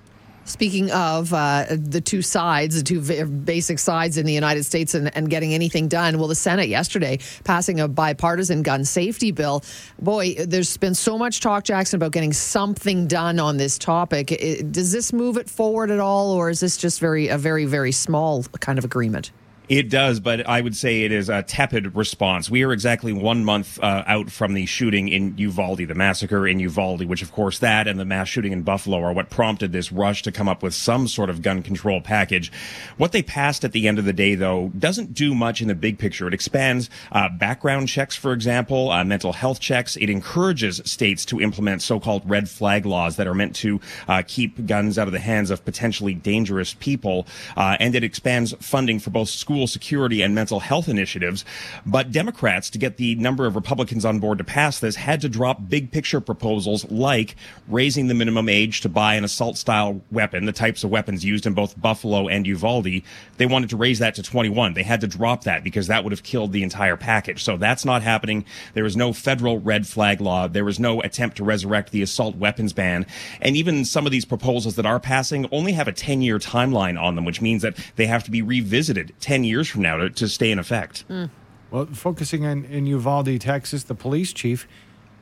Speaking 0.45 0.89
of 0.91 1.33
uh, 1.33 1.65
the 1.69 2.01
two 2.01 2.23
sides, 2.23 2.75
the 2.75 2.83
two 2.83 3.25
basic 3.25 3.77
sides 3.77 4.17
in 4.17 4.25
the 4.25 4.33
United 4.33 4.63
States 4.63 4.95
and, 4.95 5.15
and, 5.15 5.29
getting 5.29 5.53
anything 5.53 5.87
done, 5.87 6.17
well, 6.17 6.27
the 6.27 6.35
Senate 6.35 6.67
yesterday 6.67 7.19
passing 7.43 7.79
a 7.79 7.87
bipartisan 7.87 8.63
gun 8.63 8.83
safety 8.83 9.31
bill. 9.31 9.63
Boy, 10.01 10.33
there's 10.33 10.77
been 10.77 10.95
so 10.95 11.15
much 11.15 11.41
talk, 11.41 11.63
Jackson, 11.63 11.97
about 11.97 12.11
getting 12.11 12.33
something 12.33 13.05
done 13.05 13.39
on 13.39 13.57
this 13.57 13.77
topic. 13.77 14.27
Does 14.71 14.91
this 14.91 15.13
move 15.13 15.37
it 15.37 15.47
forward 15.47 15.91
at 15.91 15.99
all, 15.99 16.31
or 16.31 16.49
is 16.49 16.59
this 16.59 16.75
just 16.75 16.99
very 16.99 17.27
a 17.27 17.37
very 17.37 17.65
very 17.65 17.91
small 17.91 18.43
kind 18.59 18.79
of 18.79 18.85
agreement? 18.85 19.31
It 19.71 19.89
does, 19.89 20.19
but 20.19 20.45
I 20.49 20.59
would 20.59 20.75
say 20.75 21.03
it 21.03 21.13
is 21.13 21.29
a 21.29 21.43
tepid 21.43 21.95
response. 21.95 22.49
We 22.49 22.63
are 22.63 22.73
exactly 22.73 23.13
one 23.13 23.45
month 23.45 23.79
uh, 23.81 24.03
out 24.05 24.29
from 24.29 24.53
the 24.53 24.65
shooting 24.65 25.07
in 25.07 25.37
Uvalde, 25.37 25.87
the 25.87 25.95
massacre 25.95 26.45
in 26.45 26.59
Uvalde, 26.59 27.05
which, 27.05 27.21
of 27.21 27.31
course, 27.31 27.59
that 27.59 27.87
and 27.87 27.97
the 27.97 28.03
mass 28.03 28.27
shooting 28.27 28.51
in 28.51 28.63
Buffalo 28.63 29.01
are 29.01 29.13
what 29.13 29.29
prompted 29.29 29.71
this 29.71 29.89
rush 29.89 30.23
to 30.23 30.31
come 30.33 30.49
up 30.49 30.61
with 30.61 30.73
some 30.73 31.07
sort 31.07 31.29
of 31.29 31.41
gun 31.41 31.63
control 31.63 32.01
package. 32.01 32.51
What 32.97 33.13
they 33.13 33.23
passed 33.23 33.63
at 33.63 33.71
the 33.71 33.87
end 33.87 33.97
of 33.97 34.03
the 34.03 34.11
day, 34.11 34.35
though, 34.35 34.73
doesn't 34.77 35.13
do 35.13 35.33
much 35.33 35.61
in 35.61 35.69
the 35.69 35.73
big 35.73 35.97
picture. 35.97 36.27
It 36.27 36.33
expands 36.33 36.89
uh, 37.13 37.29
background 37.29 37.87
checks, 37.87 38.17
for 38.17 38.33
example, 38.33 38.91
uh, 38.91 39.05
mental 39.05 39.31
health 39.31 39.61
checks. 39.61 39.95
It 39.95 40.09
encourages 40.09 40.81
states 40.83 41.23
to 41.27 41.39
implement 41.39 41.81
so-called 41.81 42.29
red 42.29 42.49
flag 42.49 42.85
laws 42.85 43.15
that 43.15 43.25
are 43.25 43.33
meant 43.33 43.55
to 43.55 43.79
uh, 44.09 44.21
keep 44.27 44.65
guns 44.65 44.99
out 44.99 45.07
of 45.07 45.13
the 45.13 45.19
hands 45.19 45.49
of 45.49 45.63
potentially 45.63 46.13
dangerous 46.13 46.73
people, 46.73 47.25
uh, 47.55 47.77
and 47.79 47.95
it 47.95 48.03
expands 48.03 48.53
funding 48.59 48.99
for 48.99 49.11
both 49.11 49.29
schools 49.29 49.60
school 49.61 49.67
security 49.67 50.23
and 50.23 50.33
mental 50.33 50.59
health 50.59 50.89
initiatives. 50.89 51.45
But 51.85 52.11
Democrats, 52.11 52.71
to 52.71 52.79
get 52.79 52.97
the 52.97 53.13
number 53.15 53.45
of 53.45 53.53
Republicans 53.53 54.05
on 54.05 54.17
board 54.17 54.39
to 54.39 54.43
pass 54.43 54.79
this, 54.79 54.95
had 54.95 55.21
to 55.21 55.29
drop 55.29 55.69
big 55.69 55.91
picture 55.91 56.19
proposals 56.19 56.89
like 56.89 57.35
raising 57.67 58.07
the 58.07 58.15
minimum 58.15 58.49
age 58.49 58.81
to 58.81 58.89
buy 58.89 59.13
an 59.13 59.23
assault 59.23 59.57
style 59.57 60.01
weapon, 60.09 60.45
the 60.45 60.51
types 60.51 60.83
of 60.83 60.89
weapons 60.89 61.23
used 61.23 61.45
in 61.45 61.53
both 61.53 61.79
Buffalo 61.79 62.27
and 62.27 62.47
Uvalde. 62.47 63.03
They 63.37 63.45
wanted 63.45 63.69
to 63.69 63.77
raise 63.77 63.99
that 63.99 64.15
to 64.15 64.23
21. 64.23 64.73
They 64.73 64.81
had 64.81 65.01
to 65.01 65.07
drop 65.07 65.43
that 65.43 65.63
because 65.63 65.85
that 65.87 66.03
would 66.03 66.11
have 66.11 66.23
killed 66.23 66.53
the 66.53 66.63
entire 66.63 66.97
package. 66.97 67.43
So 67.43 67.57
that's 67.57 67.85
not 67.85 68.01
happening. 68.01 68.45
There 68.73 68.85
is 68.85 68.97
no 68.97 69.13
federal 69.13 69.59
red 69.59 69.85
flag 69.85 70.21
law. 70.21 70.47
There 70.47 70.67
is 70.67 70.79
no 70.79 71.01
attempt 71.01 71.37
to 71.37 71.43
resurrect 71.43 71.91
the 71.91 72.01
assault 72.01 72.35
weapons 72.35 72.73
ban. 72.73 73.05
And 73.39 73.55
even 73.55 73.85
some 73.85 74.07
of 74.07 74.11
these 74.11 74.25
proposals 74.25 74.75
that 74.77 74.87
are 74.87 74.99
passing 74.99 75.47
only 75.51 75.73
have 75.73 75.87
a 75.87 75.93
10 75.93 76.23
year 76.23 76.39
timeline 76.39 76.99
on 76.99 77.13
them, 77.13 77.25
which 77.25 77.41
means 77.41 77.61
that 77.61 77.77
they 77.95 78.07
have 78.07 78.23
to 78.23 78.31
be 78.31 78.41
revisited 78.41 79.13
10 79.19 79.43
years 79.43 79.50
years 79.51 79.67
from 79.67 79.81
now 79.83 79.97
to, 79.97 80.09
to 80.09 80.27
stay 80.27 80.49
in 80.49 80.57
effect. 80.57 81.07
Mm. 81.07 81.29
Well, 81.69 81.85
focusing 81.85 82.45
on 82.45 82.65
in 82.65 82.85
Uvalde, 82.85 83.39
Texas, 83.39 83.83
the 83.83 83.95
police 83.95 84.33
chief 84.33 84.67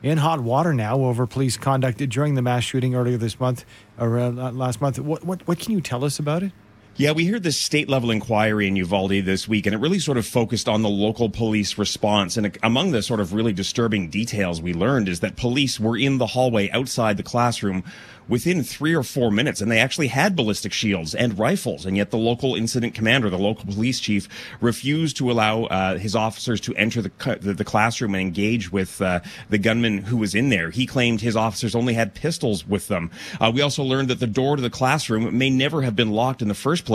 in 0.02 0.18
hot 0.18 0.40
water 0.40 0.72
now 0.72 0.96
over 1.00 1.26
police 1.26 1.56
conduct 1.56 1.98
during 2.08 2.34
the 2.34 2.42
mass 2.42 2.64
shooting 2.64 2.94
earlier 2.94 3.18
this 3.18 3.38
month, 3.38 3.64
or 3.98 4.18
uh, 4.18 4.30
last 4.30 4.80
month. 4.80 4.98
What, 4.98 5.24
what, 5.24 5.46
what 5.46 5.58
can 5.58 5.72
you 5.72 5.80
tell 5.80 6.04
us 6.04 6.18
about 6.18 6.42
it? 6.42 6.52
Yeah, 7.00 7.12
we 7.12 7.24
heard 7.24 7.44
this 7.44 7.56
state 7.56 7.88
level 7.88 8.10
inquiry 8.10 8.68
in 8.68 8.76
Uvalde 8.76 9.24
this 9.24 9.48
week, 9.48 9.64
and 9.64 9.74
it 9.74 9.78
really 9.78 10.00
sort 10.00 10.18
of 10.18 10.26
focused 10.26 10.68
on 10.68 10.82
the 10.82 10.90
local 10.90 11.30
police 11.30 11.78
response. 11.78 12.36
And 12.36 12.58
among 12.62 12.90
the 12.90 13.02
sort 13.02 13.20
of 13.20 13.32
really 13.32 13.54
disturbing 13.54 14.10
details 14.10 14.60
we 14.60 14.74
learned 14.74 15.08
is 15.08 15.20
that 15.20 15.34
police 15.34 15.80
were 15.80 15.96
in 15.96 16.18
the 16.18 16.26
hallway 16.26 16.68
outside 16.68 17.16
the 17.16 17.22
classroom 17.22 17.84
within 18.30 18.62
three 18.62 18.94
or 18.94 19.02
four 19.02 19.30
minutes, 19.30 19.60
and 19.60 19.70
they 19.70 19.78
actually 19.78 20.06
had 20.06 20.36
ballistic 20.36 20.72
shields 20.72 21.14
and 21.14 21.38
rifles. 21.38 21.84
And 21.84 21.96
yet 21.96 22.10
the 22.10 22.16
local 22.16 22.54
incident 22.54 22.94
commander, 22.94 23.28
the 23.28 23.38
local 23.38 23.64
police 23.64 23.98
chief, 23.98 24.28
refused 24.60 25.16
to 25.16 25.30
allow 25.30 25.64
uh, 25.64 25.98
his 25.98 26.14
officers 26.14 26.60
to 26.62 26.74
enter 26.76 27.02
the, 27.02 27.10
the, 27.40 27.54
the 27.54 27.64
classroom 27.64 28.14
and 28.14 28.20
engage 28.20 28.70
with 28.70 29.02
uh, 29.02 29.20
the 29.48 29.58
gunman 29.58 29.98
who 29.98 30.16
was 30.16 30.34
in 30.34 30.48
there. 30.48 30.70
He 30.70 30.86
claimed 30.86 31.20
his 31.20 31.34
officers 31.34 31.74
only 31.74 31.94
had 31.94 32.14
pistols 32.14 32.66
with 32.66 32.86
them. 32.88 33.10
Uh, 33.40 33.50
we 33.52 33.62
also 33.62 33.82
learned 33.82 34.08
that 34.08 34.20
the 34.20 34.26
door 34.28 34.54
to 34.54 34.62
the 34.62 34.70
classroom 34.70 35.36
may 35.36 35.50
never 35.50 35.82
have 35.82 35.96
been 35.96 36.10
locked 36.10 36.40
in 36.40 36.48
the 36.48 36.54
first 36.54 36.84
place, 36.84 36.89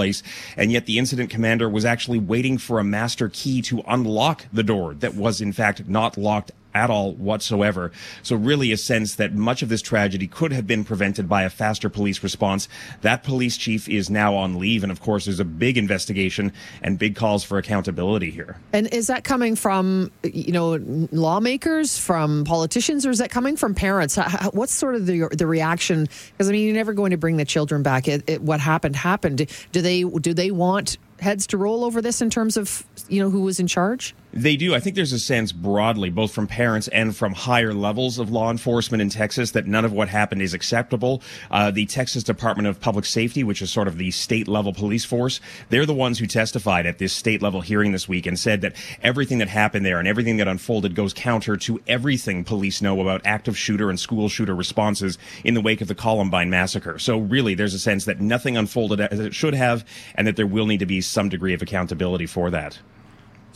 and 0.57 0.71
yet 0.71 0.85
the 0.85 0.99
incident 0.99 1.29
commander 1.29 1.69
was 1.69 1.85
actually 1.85 2.19
waiting 2.19 2.57
for 2.57 2.79
a 2.79 2.83
master 2.83 3.29
key 3.29 3.61
to 3.61 3.81
unlock 3.87 4.45
the 4.53 4.63
door 4.63 4.93
that 4.95 5.15
was 5.15 5.41
in 5.41 5.53
fact 5.53 5.87
not 5.87 6.17
locked 6.17 6.51
at 6.75 6.89
all 6.89 7.13
whatsoever. 7.13 7.91
So 8.21 8.35
really 8.35 8.71
a 8.71 8.77
sense 8.77 9.15
that 9.15 9.33
much 9.33 9.63
of 9.63 9.69
this 9.69 9.81
tragedy 9.81 10.27
could 10.27 10.51
have 10.51 10.67
been 10.67 10.83
prevented 10.83 11.27
by 11.27 11.43
a 11.43 11.49
faster 11.49 11.89
police 11.89 12.21
response. 12.21 12.67
That 13.01 13.23
police 13.23 13.57
chief 13.57 13.87
is 13.89 14.09
now 14.09 14.35
on 14.35 14.59
leave. 14.59 14.83
And 14.83 14.91
of 14.91 15.01
course, 15.01 15.25
there's 15.25 15.39
a 15.39 15.45
big 15.45 15.77
investigation 15.77 16.51
and 16.83 16.99
big 16.99 17.15
calls 17.15 17.43
for 17.43 17.57
accountability 17.57 18.29
here. 18.29 18.57
And 18.73 18.93
is 18.93 19.07
that 19.07 19.23
coming 19.23 19.55
from, 19.55 20.11
you 20.23 20.51
know, 20.51 20.77
lawmakers, 21.11 21.97
from 21.97 22.43
politicians, 22.43 23.05
or 23.05 23.09
is 23.09 23.19
that 23.19 23.31
coming 23.31 23.55
from 23.55 23.73
parents? 23.73 24.17
What's 24.51 24.73
sort 24.73 24.95
of 24.95 25.05
the, 25.05 25.29
the 25.31 25.47
reaction? 25.47 26.07
Because 26.31 26.49
I 26.49 26.51
mean, 26.51 26.65
you're 26.65 26.75
never 26.75 26.93
going 26.93 27.11
to 27.11 27.17
bring 27.17 27.37
the 27.37 27.45
children 27.45 27.81
back. 27.81 28.07
It, 28.07 28.23
it, 28.27 28.41
what 28.41 28.59
happened 28.59 28.97
happened. 28.97 29.49
Do 29.71 29.81
they 29.81 30.03
do 30.03 30.33
they 30.33 30.51
want 30.51 30.97
heads 31.19 31.47
to 31.47 31.57
roll 31.57 31.85
over 31.85 32.01
this 32.01 32.21
in 32.21 32.29
terms 32.29 32.57
of 32.57 32.85
you 33.07 33.21
know 33.21 33.29
who 33.29 33.41
was 33.41 33.59
in 33.59 33.67
charge? 33.67 34.13
They 34.37 34.57
do. 34.57 34.75
I 34.75 34.81
think 34.81 34.97
there's 34.97 35.13
a 35.13 35.19
sense 35.19 35.53
broadly, 35.53 36.09
both 36.09 36.33
from 36.33 36.45
parents 36.45 36.89
and 36.89 37.15
from 37.15 37.31
higher 37.33 37.73
levels 37.73 38.19
of 38.19 38.29
law 38.29 38.51
enforcement 38.51 39.01
in 39.01 39.09
Texas, 39.09 39.51
that 39.51 39.65
none 39.65 39.85
of 39.85 39.93
what 39.93 40.09
happened 40.09 40.41
is 40.41 40.53
acceptable. 40.53 41.21
Uh, 41.49 41.71
the 41.71 41.85
Texas 41.85 42.21
Department 42.21 42.67
of 42.67 42.81
Public 42.81 43.05
Safety, 43.05 43.45
which 43.45 43.61
is 43.61 43.71
sort 43.71 43.87
of 43.87 43.97
the 43.97 44.11
state 44.11 44.49
level 44.49 44.73
police 44.73 45.05
force, 45.05 45.39
they're 45.69 45.85
the 45.85 45.93
ones 45.93 46.19
who 46.19 46.27
testified 46.27 46.85
at 46.85 46.97
this 46.97 47.13
state 47.13 47.41
level 47.41 47.61
hearing 47.61 47.93
this 47.93 48.09
week 48.09 48.25
and 48.25 48.37
said 48.37 48.59
that 48.59 48.75
everything 49.01 49.37
that 49.37 49.47
happened 49.47 49.85
there 49.85 49.99
and 49.99 50.07
everything 50.07 50.35
that 50.35 50.49
unfolded 50.49 50.95
goes 50.95 51.13
counter 51.13 51.55
to 51.55 51.79
everything 51.87 52.43
police 52.43 52.81
know 52.81 52.99
about 52.99 53.21
active 53.23 53.57
shooter 53.57 53.89
and 53.89 54.01
school 54.01 54.27
shooter 54.27 54.53
responses 54.53 55.17
in 55.45 55.53
the 55.53 55.61
wake 55.61 55.79
of 55.79 55.87
the 55.87 55.95
Columbine 55.95 56.49
massacre. 56.49 56.99
So 56.99 57.19
really, 57.19 57.55
there's 57.55 57.73
a 57.73 57.79
sense 57.79 58.03
that 58.03 58.19
nothing 58.19 58.57
unfolded 58.57 58.99
as 58.99 59.17
it 59.17 59.33
should 59.33 59.53
have, 59.53 59.85
and 60.13 60.27
that 60.27 60.35
there 60.35 60.45
will 60.45 60.65
need 60.65 60.79
to 60.79 60.85
be 60.85 60.99
some 60.99 61.29
degree 61.29 61.53
of 61.53 61.61
accountability 61.61 62.25
for 62.25 62.49
that. 62.51 62.79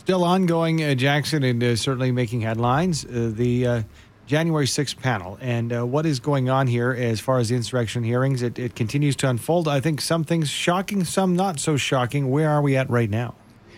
Still 0.09 0.23
ongoing, 0.23 0.83
uh, 0.83 0.95
Jackson, 0.95 1.43
and 1.43 1.63
uh, 1.63 1.75
certainly 1.75 2.11
making 2.11 2.41
headlines. 2.41 3.05
Uh, 3.05 3.31
the 3.31 3.67
uh, 3.67 3.83
January 4.25 4.65
6th 4.65 4.99
panel 4.99 5.37
and 5.39 5.71
uh, 5.71 5.85
what 5.85 6.07
is 6.07 6.19
going 6.19 6.49
on 6.49 6.65
here 6.65 6.89
as 6.89 7.19
far 7.19 7.37
as 7.37 7.49
the 7.49 7.55
insurrection 7.55 8.01
hearings. 8.01 8.41
It, 8.41 8.57
it 8.57 8.73
continues 8.73 9.15
to 9.17 9.29
unfold. 9.29 9.67
I 9.67 9.79
think 9.79 10.01
some 10.01 10.23
things 10.23 10.49
shocking, 10.49 11.03
some 11.03 11.35
not 11.35 11.59
so 11.59 11.77
shocking. 11.77 12.31
Where 12.31 12.49
are 12.49 12.59
we 12.59 12.75
at 12.75 12.89
right 12.89 13.07
now? 13.07 13.35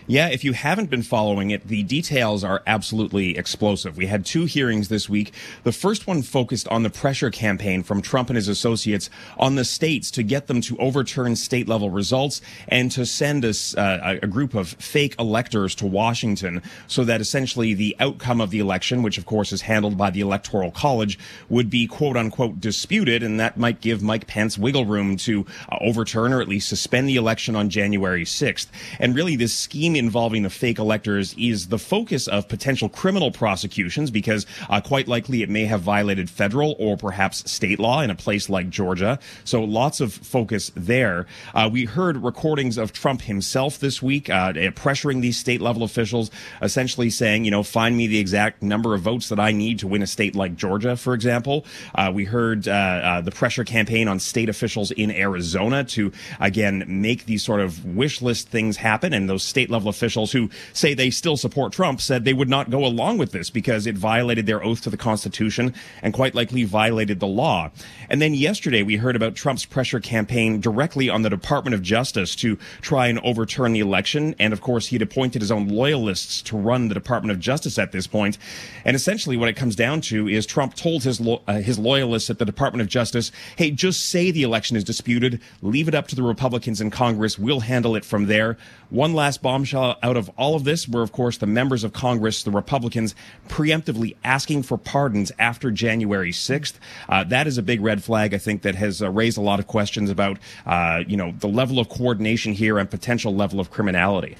Yeah, 0.08 0.28
if 0.28 0.42
you 0.42 0.52
haven't 0.52 0.90
been 0.90 1.04
following 1.04 1.50
it, 1.50 1.68
the 1.68 1.84
details 1.84 2.42
are 2.42 2.62
absolutely 2.66 3.38
explosive. 3.38 3.96
We 3.96 4.06
had 4.06 4.26
two 4.26 4.46
hearings 4.46 4.88
this 4.88 5.08
week. 5.08 5.32
The 5.62 5.70
first 5.70 6.08
one 6.08 6.22
focused 6.22 6.66
on 6.68 6.82
the 6.82 6.90
pressure 6.90 7.30
campaign 7.30 7.84
from 7.84 8.02
Trump 8.02 8.28
and 8.28 8.36
his 8.36 8.48
associates 8.48 9.08
on 9.38 9.54
the 9.54 9.64
states 9.64 10.10
to 10.12 10.24
get 10.24 10.48
them 10.48 10.60
to 10.62 10.76
overturn 10.78 11.36
state 11.36 11.68
level 11.68 11.88
results 11.90 12.40
and 12.66 12.90
to 12.92 13.06
send 13.06 13.44
us 13.44 13.76
uh, 13.76 14.18
a 14.22 14.26
group 14.26 14.54
of 14.54 14.70
fake 14.70 15.14
electors 15.20 15.74
to 15.76 15.86
Washington 15.86 16.62
so 16.88 17.04
that 17.04 17.20
essentially 17.20 17.72
the 17.72 17.94
outcome 18.00 18.40
of 18.40 18.50
the 18.50 18.58
election, 18.58 19.04
which 19.04 19.18
of 19.18 19.26
course 19.26 19.52
is 19.52 19.62
handled 19.62 19.96
by 19.96 20.10
the 20.10 20.20
Electoral 20.20 20.72
College, 20.72 21.16
would 21.48 21.70
be 21.70 21.86
quote 21.86 22.16
unquote 22.16 22.60
disputed. 22.60 23.22
And 23.22 23.38
that 23.38 23.56
might 23.56 23.80
give 23.80 24.02
Mike 24.02 24.26
Pence 24.26 24.58
wiggle 24.58 24.84
room 24.84 25.16
to 25.18 25.46
uh, 25.70 25.76
overturn 25.80 26.32
or 26.32 26.40
at 26.40 26.48
least 26.48 26.68
suspend 26.68 27.08
the 27.08 27.16
election 27.16 27.54
on 27.54 27.70
January 27.70 28.24
6th. 28.24 28.66
And 28.98 29.14
really 29.14 29.36
this 29.36 29.54
scheme 29.54 29.91
scheme 29.92 30.04
involving 30.04 30.42
the 30.42 30.50
fake 30.50 30.78
electors 30.78 31.34
is 31.38 31.68
the 31.68 31.78
focus 31.78 32.26
of 32.26 32.48
potential 32.48 32.88
criminal 32.88 33.30
prosecutions 33.30 34.10
because 34.10 34.46
uh, 34.70 34.80
quite 34.80 35.08
likely 35.08 35.42
it 35.42 35.50
may 35.50 35.64
have 35.64 35.80
violated 35.80 36.30
federal 36.30 36.74
or 36.78 36.96
perhaps 36.96 37.50
state 37.50 37.78
law 37.78 38.00
in 38.00 38.10
a 38.10 38.14
place 38.14 38.48
like 38.48 38.70
Georgia. 38.70 39.18
So 39.44 39.62
lots 39.62 40.00
of 40.00 40.12
focus 40.12 40.70
there. 40.74 41.26
Uh, 41.54 41.68
we 41.72 41.84
heard 41.84 42.22
recordings 42.22 42.78
of 42.78 42.92
Trump 42.92 43.22
himself 43.22 43.78
this 43.78 44.02
week 44.02 44.30
uh, 44.30 44.52
pressuring 44.72 45.20
these 45.20 45.38
state 45.38 45.60
level 45.60 45.82
officials, 45.82 46.30
essentially 46.60 47.10
saying, 47.10 47.44
you 47.44 47.50
know, 47.50 47.62
find 47.62 47.96
me 47.96 48.06
the 48.06 48.18
exact 48.18 48.62
number 48.62 48.94
of 48.94 49.02
votes 49.02 49.28
that 49.28 49.40
I 49.40 49.52
need 49.52 49.78
to 49.80 49.88
win 49.88 50.02
a 50.02 50.06
state 50.06 50.34
like 50.34 50.56
Georgia, 50.56 50.96
for 50.96 51.14
example. 51.14 51.64
Uh, 51.94 52.10
we 52.14 52.24
heard 52.24 52.66
uh, 52.66 52.72
uh, 52.72 53.20
the 53.20 53.30
pressure 53.30 53.64
campaign 53.64 54.08
on 54.08 54.18
state 54.18 54.48
officials 54.48 54.90
in 54.90 55.10
Arizona 55.10 55.84
to, 55.84 56.12
again, 56.40 56.84
make 56.86 57.26
these 57.26 57.42
sort 57.42 57.60
of 57.60 57.84
wish 57.84 58.22
list 58.22 58.48
things 58.48 58.76
happen 58.76 59.12
and 59.12 59.28
those 59.28 59.42
state 59.42 59.70
level 59.70 59.81
level 59.82 59.90
officials 59.90 60.30
who 60.30 60.48
say 60.72 60.94
they 60.94 61.10
still 61.10 61.36
support 61.36 61.72
Trump 61.72 62.00
said 62.00 62.24
they 62.24 62.32
would 62.32 62.48
not 62.48 62.70
go 62.70 62.84
along 62.84 63.18
with 63.18 63.32
this 63.32 63.50
because 63.50 63.84
it 63.84 63.96
violated 63.96 64.46
their 64.46 64.62
oath 64.62 64.80
to 64.82 64.90
the 64.90 64.96
Constitution 64.96 65.74
and 66.02 66.14
quite 66.14 66.36
likely 66.36 66.62
violated 66.62 67.18
the 67.18 67.26
law. 67.26 67.70
And 68.08 68.22
then 68.22 68.32
yesterday 68.32 68.84
we 68.84 68.96
heard 68.96 69.16
about 69.16 69.34
Trump's 69.34 69.64
pressure 69.64 69.98
campaign 69.98 70.60
directly 70.60 71.10
on 71.10 71.22
the 71.22 71.30
Department 71.30 71.74
of 71.74 71.82
Justice 71.82 72.36
to 72.36 72.56
try 72.80 73.08
and 73.08 73.18
overturn 73.20 73.72
the 73.72 73.80
election. 73.80 74.36
And 74.38 74.52
of 74.52 74.60
course, 74.60 74.86
he'd 74.86 75.02
appointed 75.02 75.42
his 75.42 75.50
own 75.50 75.68
loyalists 75.68 76.42
to 76.42 76.56
run 76.56 76.86
the 76.86 76.94
Department 76.94 77.32
of 77.32 77.40
Justice 77.40 77.76
at 77.76 77.90
this 77.90 78.06
point. 78.06 78.38
And 78.84 78.94
essentially 78.94 79.36
what 79.36 79.48
it 79.48 79.56
comes 79.56 79.74
down 79.74 80.00
to 80.02 80.28
is 80.28 80.46
Trump 80.46 80.74
told 80.74 81.02
his, 81.02 81.20
lo- 81.20 81.42
uh, 81.48 81.54
his 81.54 81.78
loyalists 81.78 82.30
at 82.30 82.38
the 82.38 82.44
Department 82.44 82.82
of 82.82 82.88
Justice, 82.88 83.32
hey, 83.56 83.72
just 83.72 84.08
say 84.08 84.30
the 84.30 84.44
election 84.44 84.76
is 84.76 84.84
disputed. 84.84 85.40
Leave 85.60 85.88
it 85.88 85.94
up 85.94 86.06
to 86.08 86.14
the 86.14 86.22
Republicans 86.22 86.80
in 86.80 86.90
Congress. 86.90 87.36
We'll 87.36 87.60
handle 87.60 87.96
it 87.96 88.04
from 88.04 88.26
there. 88.26 88.56
One 88.90 89.14
last 89.14 89.42
bombshell 89.42 89.71
out 89.74 90.16
of 90.16 90.30
all 90.36 90.54
of 90.54 90.64
this 90.64 90.88
were, 90.88 91.02
of 91.02 91.12
course, 91.12 91.38
the 91.38 91.46
members 91.46 91.84
of 91.84 91.92
Congress, 91.92 92.42
the 92.42 92.50
Republicans, 92.50 93.14
preemptively 93.48 94.16
asking 94.24 94.62
for 94.62 94.78
pardons 94.78 95.32
after 95.38 95.70
January 95.70 96.32
6th. 96.32 96.74
Uh, 97.08 97.24
that 97.24 97.46
is 97.46 97.58
a 97.58 97.62
big 97.62 97.80
red 97.80 98.02
flag, 98.02 98.34
I 98.34 98.38
think, 98.38 98.62
that 98.62 98.74
has 98.74 99.02
uh, 99.02 99.10
raised 99.10 99.38
a 99.38 99.42
lot 99.42 99.58
of 99.58 99.66
questions 99.66 100.10
about, 100.10 100.38
uh, 100.66 101.02
you 101.06 101.16
know, 101.16 101.32
the 101.38 101.48
level 101.48 101.78
of 101.78 101.88
coordination 101.88 102.52
here 102.52 102.78
and 102.78 102.90
potential 102.90 103.34
level 103.34 103.60
of 103.60 103.70
criminality. 103.70 104.36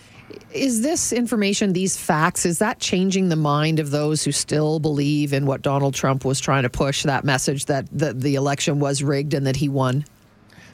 Is 0.52 0.82
this 0.82 1.12
information, 1.12 1.72
these 1.72 1.96
facts, 1.96 2.46
is 2.46 2.58
that 2.58 2.78
changing 2.78 3.28
the 3.28 3.36
mind 3.36 3.78
of 3.78 3.90
those 3.90 4.24
who 4.24 4.32
still 4.32 4.80
believe 4.80 5.32
in 5.32 5.46
what 5.46 5.62
Donald 5.62 5.94
Trump 5.94 6.24
was 6.24 6.40
trying 6.40 6.62
to 6.62 6.70
push, 6.70 7.02
that 7.02 7.24
message 7.24 7.66
that 7.66 7.86
the, 7.90 8.12
the 8.12 8.34
election 8.34 8.78
was 8.78 9.02
rigged 9.02 9.34
and 9.34 9.46
that 9.46 9.56
he 9.56 9.68
won? 9.68 10.04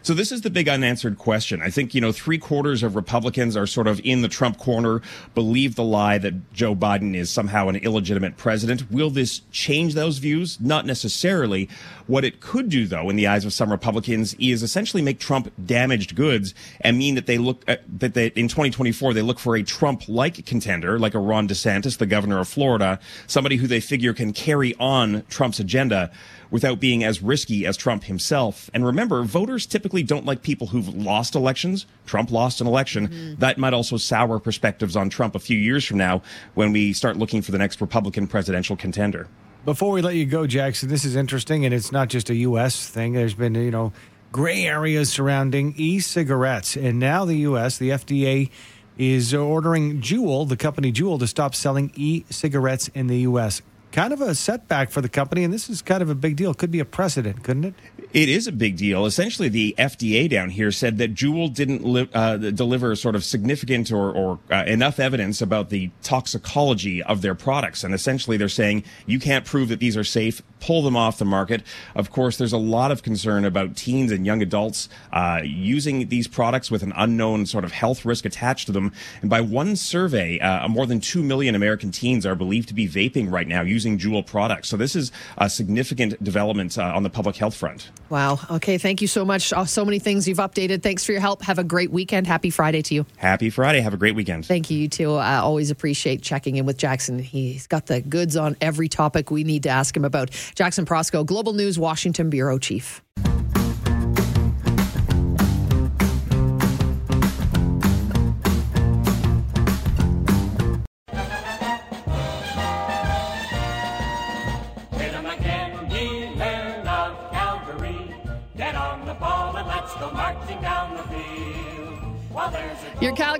So 0.08 0.14
this 0.14 0.32
is 0.32 0.40
the 0.40 0.48
big 0.48 0.70
unanswered 0.70 1.18
question. 1.18 1.60
I 1.60 1.68
think, 1.68 1.94
you 1.94 2.00
know, 2.00 2.12
three 2.12 2.38
quarters 2.38 2.82
of 2.82 2.96
Republicans 2.96 3.58
are 3.58 3.66
sort 3.66 3.86
of 3.86 4.00
in 4.04 4.22
the 4.22 4.28
Trump 4.28 4.56
corner, 4.56 5.02
believe 5.34 5.74
the 5.74 5.84
lie 5.84 6.16
that 6.16 6.50
Joe 6.54 6.74
Biden 6.74 7.14
is 7.14 7.28
somehow 7.28 7.68
an 7.68 7.76
illegitimate 7.76 8.38
president. 8.38 8.90
Will 8.90 9.10
this 9.10 9.42
change 9.52 9.92
those 9.92 10.16
views? 10.16 10.58
Not 10.62 10.86
necessarily. 10.86 11.68
What 12.06 12.24
it 12.24 12.40
could 12.40 12.70
do, 12.70 12.86
though, 12.86 13.10
in 13.10 13.16
the 13.16 13.26
eyes 13.26 13.44
of 13.44 13.52
some 13.52 13.70
Republicans, 13.70 14.32
is 14.40 14.62
essentially 14.62 15.02
make 15.02 15.18
Trump 15.18 15.52
damaged 15.66 16.14
goods 16.14 16.54
and 16.80 16.96
mean 16.96 17.14
that 17.16 17.26
they 17.26 17.36
look 17.36 17.62
at, 17.68 17.82
that 18.00 18.14
they, 18.14 18.28
in 18.28 18.48
2024 18.48 19.12
they 19.12 19.20
look 19.20 19.38
for 19.38 19.56
a 19.56 19.62
Trump-like 19.62 20.46
contender, 20.46 20.98
like 20.98 21.12
a 21.12 21.18
Ron 21.18 21.46
DeSantis, 21.46 21.98
the 21.98 22.06
governor 22.06 22.40
of 22.40 22.48
Florida, 22.48 22.98
somebody 23.26 23.56
who 23.56 23.66
they 23.66 23.80
figure 23.80 24.14
can 24.14 24.32
carry 24.32 24.74
on 24.76 25.22
Trump's 25.28 25.60
agenda 25.60 26.10
without 26.50 26.80
being 26.80 27.04
as 27.04 27.22
risky 27.22 27.66
as 27.66 27.76
Trump 27.76 28.04
himself. 28.04 28.70
And 28.72 28.84
remember, 28.84 29.22
voters 29.22 29.66
typically 29.66 30.02
don't 30.02 30.24
like 30.24 30.42
people 30.42 30.68
who've 30.68 30.88
lost 30.94 31.34
elections. 31.34 31.86
Trump 32.06 32.30
lost 32.30 32.60
an 32.60 32.66
election. 32.66 33.08
Mm-hmm. 33.08 33.34
That 33.40 33.58
might 33.58 33.74
also 33.74 33.96
sour 33.96 34.38
perspectives 34.38 34.96
on 34.96 35.10
Trump 35.10 35.34
a 35.34 35.38
few 35.38 35.58
years 35.58 35.84
from 35.84 35.98
now 35.98 36.22
when 36.54 36.72
we 36.72 36.92
start 36.92 37.16
looking 37.16 37.42
for 37.42 37.52
the 37.52 37.58
next 37.58 37.80
Republican 37.80 38.26
presidential 38.26 38.76
contender. 38.76 39.28
Before 39.64 39.92
we 39.92 40.00
let 40.00 40.14
you 40.14 40.24
go, 40.24 40.46
Jackson, 40.46 40.88
this 40.88 41.04
is 41.04 41.16
interesting, 41.16 41.64
and 41.64 41.74
it's 41.74 41.92
not 41.92 42.08
just 42.08 42.30
a 42.30 42.34
U.S. 42.36 42.88
thing. 42.88 43.12
There's 43.12 43.34
been, 43.34 43.54
you 43.54 43.70
know, 43.70 43.92
gray 44.32 44.64
areas 44.64 45.10
surrounding 45.10 45.74
e-cigarettes, 45.76 46.76
and 46.76 46.98
now 46.98 47.24
the 47.24 47.36
U.S., 47.36 47.76
the 47.76 47.90
FDA, 47.90 48.50
is 48.96 49.32
ordering 49.34 50.00
Juul, 50.00 50.48
the 50.48 50.56
company 50.56 50.92
Juul, 50.92 51.18
to 51.18 51.26
stop 51.26 51.54
selling 51.54 51.92
e-cigarettes 51.94 52.88
in 52.88 53.06
the 53.06 53.18
U.S. 53.18 53.62
kind 53.92 54.12
of 54.12 54.20
a 54.20 54.34
setback 54.34 54.90
for 54.90 55.00
the 55.00 55.08
company, 55.08 55.44
and 55.44 55.52
this 55.52 55.68
is 55.68 55.82
kind 55.82 56.02
of 56.02 56.10
a 56.10 56.14
big 56.14 56.36
deal. 56.36 56.54
Could 56.54 56.70
be 56.70 56.80
a 56.80 56.84
precedent, 56.84 57.42
couldn't 57.42 57.64
it? 57.64 57.74
It 58.12 58.30
is 58.30 58.46
a 58.46 58.52
big 58.52 58.76
deal. 58.78 59.04
Essentially, 59.04 59.48
the 59.48 59.74
FDA 59.78 60.30
down 60.30 60.48
here 60.48 60.70
said 60.72 60.96
that 60.98 61.14
Juul 61.14 61.52
didn't 61.52 61.84
li- 61.84 62.08
uh, 62.14 62.38
deliver 62.38 62.96
sort 62.96 63.14
of 63.14 63.22
significant 63.22 63.92
or, 63.92 64.10
or 64.10 64.38
uh, 64.50 64.64
enough 64.66 64.98
evidence 64.98 65.42
about 65.42 65.68
the 65.68 65.90
toxicology 66.02 67.02
of 67.02 67.20
their 67.20 67.34
products. 67.34 67.84
And 67.84 67.92
essentially, 67.92 68.38
they're 68.38 68.48
saying 68.48 68.84
you 69.04 69.18
can't 69.18 69.44
prove 69.44 69.68
that 69.68 69.78
these 69.78 69.94
are 69.94 70.04
safe, 70.04 70.42
pull 70.60 70.82
them 70.82 70.96
off 70.96 71.18
the 71.18 71.26
market. 71.26 71.62
Of 71.94 72.10
course, 72.10 72.38
there's 72.38 72.52
a 72.52 72.58
lot 72.58 72.90
of 72.90 73.02
concern 73.02 73.44
about 73.44 73.76
teens 73.76 74.10
and 74.10 74.24
young 74.24 74.40
adults 74.40 74.88
uh, 75.12 75.42
using 75.44 76.08
these 76.08 76.26
products 76.26 76.70
with 76.70 76.82
an 76.82 76.94
unknown 76.96 77.44
sort 77.44 77.64
of 77.64 77.72
health 77.72 78.06
risk 78.06 78.24
attached 78.24 78.66
to 78.66 78.72
them. 78.72 78.92
And 79.20 79.28
by 79.28 79.42
one 79.42 79.76
survey, 79.76 80.38
uh, 80.38 80.66
more 80.68 80.86
than 80.86 81.00
2 81.00 81.22
million 81.22 81.54
American 81.54 81.90
teens 81.90 82.24
are 82.24 82.34
believed 82.34 82.68
to 82.68 82.74
be 82.74 82.88
vaping 82.88 83.30
right 83.30 83.46
now 83.46 83.62
using 83.78 83.96
Juul 83.96 84.26
products. 84.26 84.68
So 84.68 84.76
this 84.76 84.96
is 84.96 85.12
a 85.36 85.48
significant 85.48 86.22
development 86.24 86.76
uh, 86.76 86.96
on 86.96 87.04
the 87.04 87.10
public 87.10 87.36
health 87.36 87.54
front. 87.54 87.90
Wow. 88.08 88.40
Okay. 88.50 88.76
Thank 88.76 89.00
you 89.00 89.06
so 89.06 89.24
much. 89.24 89.52
Oh, 89.54 89.64
so 89.64 89.84
many 89.84 90.00
things 90.00 90.26
you've 90.26 90.38
updated. 90.38 90.82
Thanks 90.82 91.04
for 91.04 91.12
your 91.12 91.20
help. 91.20 91.42
Have 91.42 91.60
a 91.60 91.64
great 91.64 91.92
weekend. 91.92 92.26
Happy 92.26 92.50
Friday 92.50 92.82
to 92.82 92.94
you. 92.94 93.06
Happy 93.16 93.50
Friday. 93.50 93.80
Have 93.80 93.94
a 93.94 93.96
great 93.96 94.16
weekend. 94.16 94.46
Thank 94.46 94.68
you, 94.68 94.78
you 94.78 94.88
too. 94.88 95.14
I 95.14 95.36
always 95.36 95.70
appreciate 95.70 96.22
checking 96.22 96.56
in 96.56 96.66
with 96.66 96.76
Jackson. 96.76 97.20
He's 97.20 97.68
got 97.68 97.86
the 97.86 98.00
goods 98.00 98.36
on 98.36 98.56
every 98.60 98.88
topic 98.88 99.30
we 99.30 99.44
need 99.44 99.62
to 99.62 99.68
ask 99.68 99.96
him 99.96 100.04
about. 100.04 100.30
Jackson 100.56 100.84
Proskow, 100.84 101.24
Global 101.24 101.52
News 101.52 101.78
Washington 101.78 102.30
Bureau 102.30 102.58
Chief. 102.58 103.02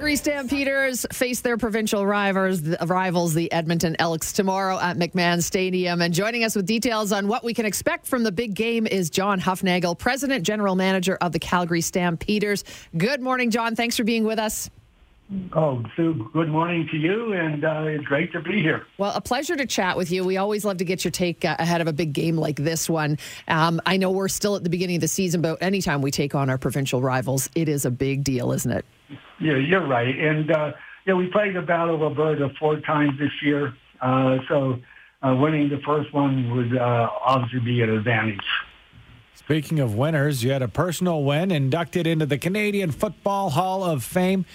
Calgary 0.08 0.16
Stampeders 0.16 1.04
face 1.12 1.42
their 1.42 1.58
provincial 1.58 2.06
rivals, 2.06 2.62
rivals, 2.86 3.34
the 3.34 3.52
Edmonton 3.52 3.94
Elks, 3.98 4.32
tomorrow 4.32 4.78
at 4.78 4.96
McMahon 4.96 5.42
Stadium. 5.42 6.00
And 6.00 6.14
joining 6.14 6.44
us 6.44 6.56
with 6.56 6.64
details 6.64 7.12
on 7.12 7.28
what 7.28 7.44
we 7.44 7.52
can 7.52 7.66
expect 7.66 8.06
from 8.06 8.22
the 8.22 8.32
big 8.32 8.54
game 8.54 8.86
is 8.86 9.10
John 9.10 9.38
Hufnagel, 9.38 9.98
President 9.98 10.46
General 10.46 10.76
Manager 10.76 11.18
of 11.20 11.32
the 11.32 11.38
Calgary 11.38 11.82
Stampeders. 11.82 12.64
Good 12.96 13.20
morning, 13.20 13.50
John. 13.50 13.76
Thanks 13.76 13.98
for 13.98 14.04
being 14.04 14.24
with 14.24 14.38
us. 14.38 14.70
Oh, 15.52 15.84
Sue, 15.94 16.30
good 16.32 16.48
morning 16.48 16.88
to 16.90 16.96
you, 16.96 17.34
and 17.34 17.62
uh, 17.62 17.82
it's 17.82 18.04
great 18.04 18.32
to 18.32 18.40
be 18.40 18.62
here. 18.62 18.86
Well, 18.96 19.12
a 19.14 19.20
pleasure 19.20 19.56
to 19.56 19.66
chat 19.66 19.94
with 19.94 20.10
you. 20.10 20.24
We 20.24 20.38
always 20.38 20.64
love 20.64 20.78
to 20.78 20.86
get 20.86 21.04
your 21.04 21.10
take 21.10 21.44
uh, 21.44 21.54
ahead 21.58 21.82
of 21.82 21.86
a 21.86 21.92
big 21.92 22.14
game 22.14 22.36
like 22.36 22.56
this 22.56 22.88
one. 22.88 23.18
Um, 23.46 23.78
I 23.84 23.98
know 23.98 24.10
we're 24.10 24.28
still 24.28 24.56
at 24.56 24.64
the 24.64 24.70
beginning 24.70 24.96
of 24.96 25.02
the 25.02 25.08
season, 25.08 25.42
but 25.42 25.62
anytime 25.62 26.00
we 26.00 26.10
take 26.10 26.34
on 26.34 26.48
our 26.48 26.56
provincial 26.56 27.02
rivals, 27.02 27.50
it 27.54 27.68
is 27.68 27.84
a 27.84 27.90
big 27.90 28.24
deal, 28.24 28.52
isn't 28.52 28.72
it? 28.72 28.86
Yeah, 29.38 29.56
you're 29.56 29.86
right. 29.86 30.18
And, 30.18 30.50
uh, 30.50 30.72
yeah, 31.04 31.12
we 31.12 31.26
played 31.26 31.54
the 31.54 31.62
Battle 31.62 31.96
of 31.96 32.00
Alberta 32.00 32.48
four 32.58 32.80
times 32.80 33.18
this 33.18 33.32
year, 33.42 33.74
uh, 34.00 34.38
so 34.48 34.78
uh, 35.22 35.34
winning 35.34 35.68
the 35.68 35.80
first 35.84 36.10
one 36.14 36.56
would 36.56 36.74
uh, 36.74 37.10
obviously 37.22 37.60
be 37.60 37.82
an 37.82 37.90
advantage. 37.90 38.40
Speaking 39.34 39.78
of 39.78 39.94
winners, 39.94 40.42
you 40.42 40.52
had 40.52 40.62
a 40.62 40.68
personal 40.68 41.22
win 41.22 41.50
inducted 41.50 42.06
into 42.06 42.24
the 42.24 42.38
Canadian 42.38 42.92
Football 42.92 43.50
Hall 43.50 43.84
of 43.84 44.02
Fame. 44.02 44.46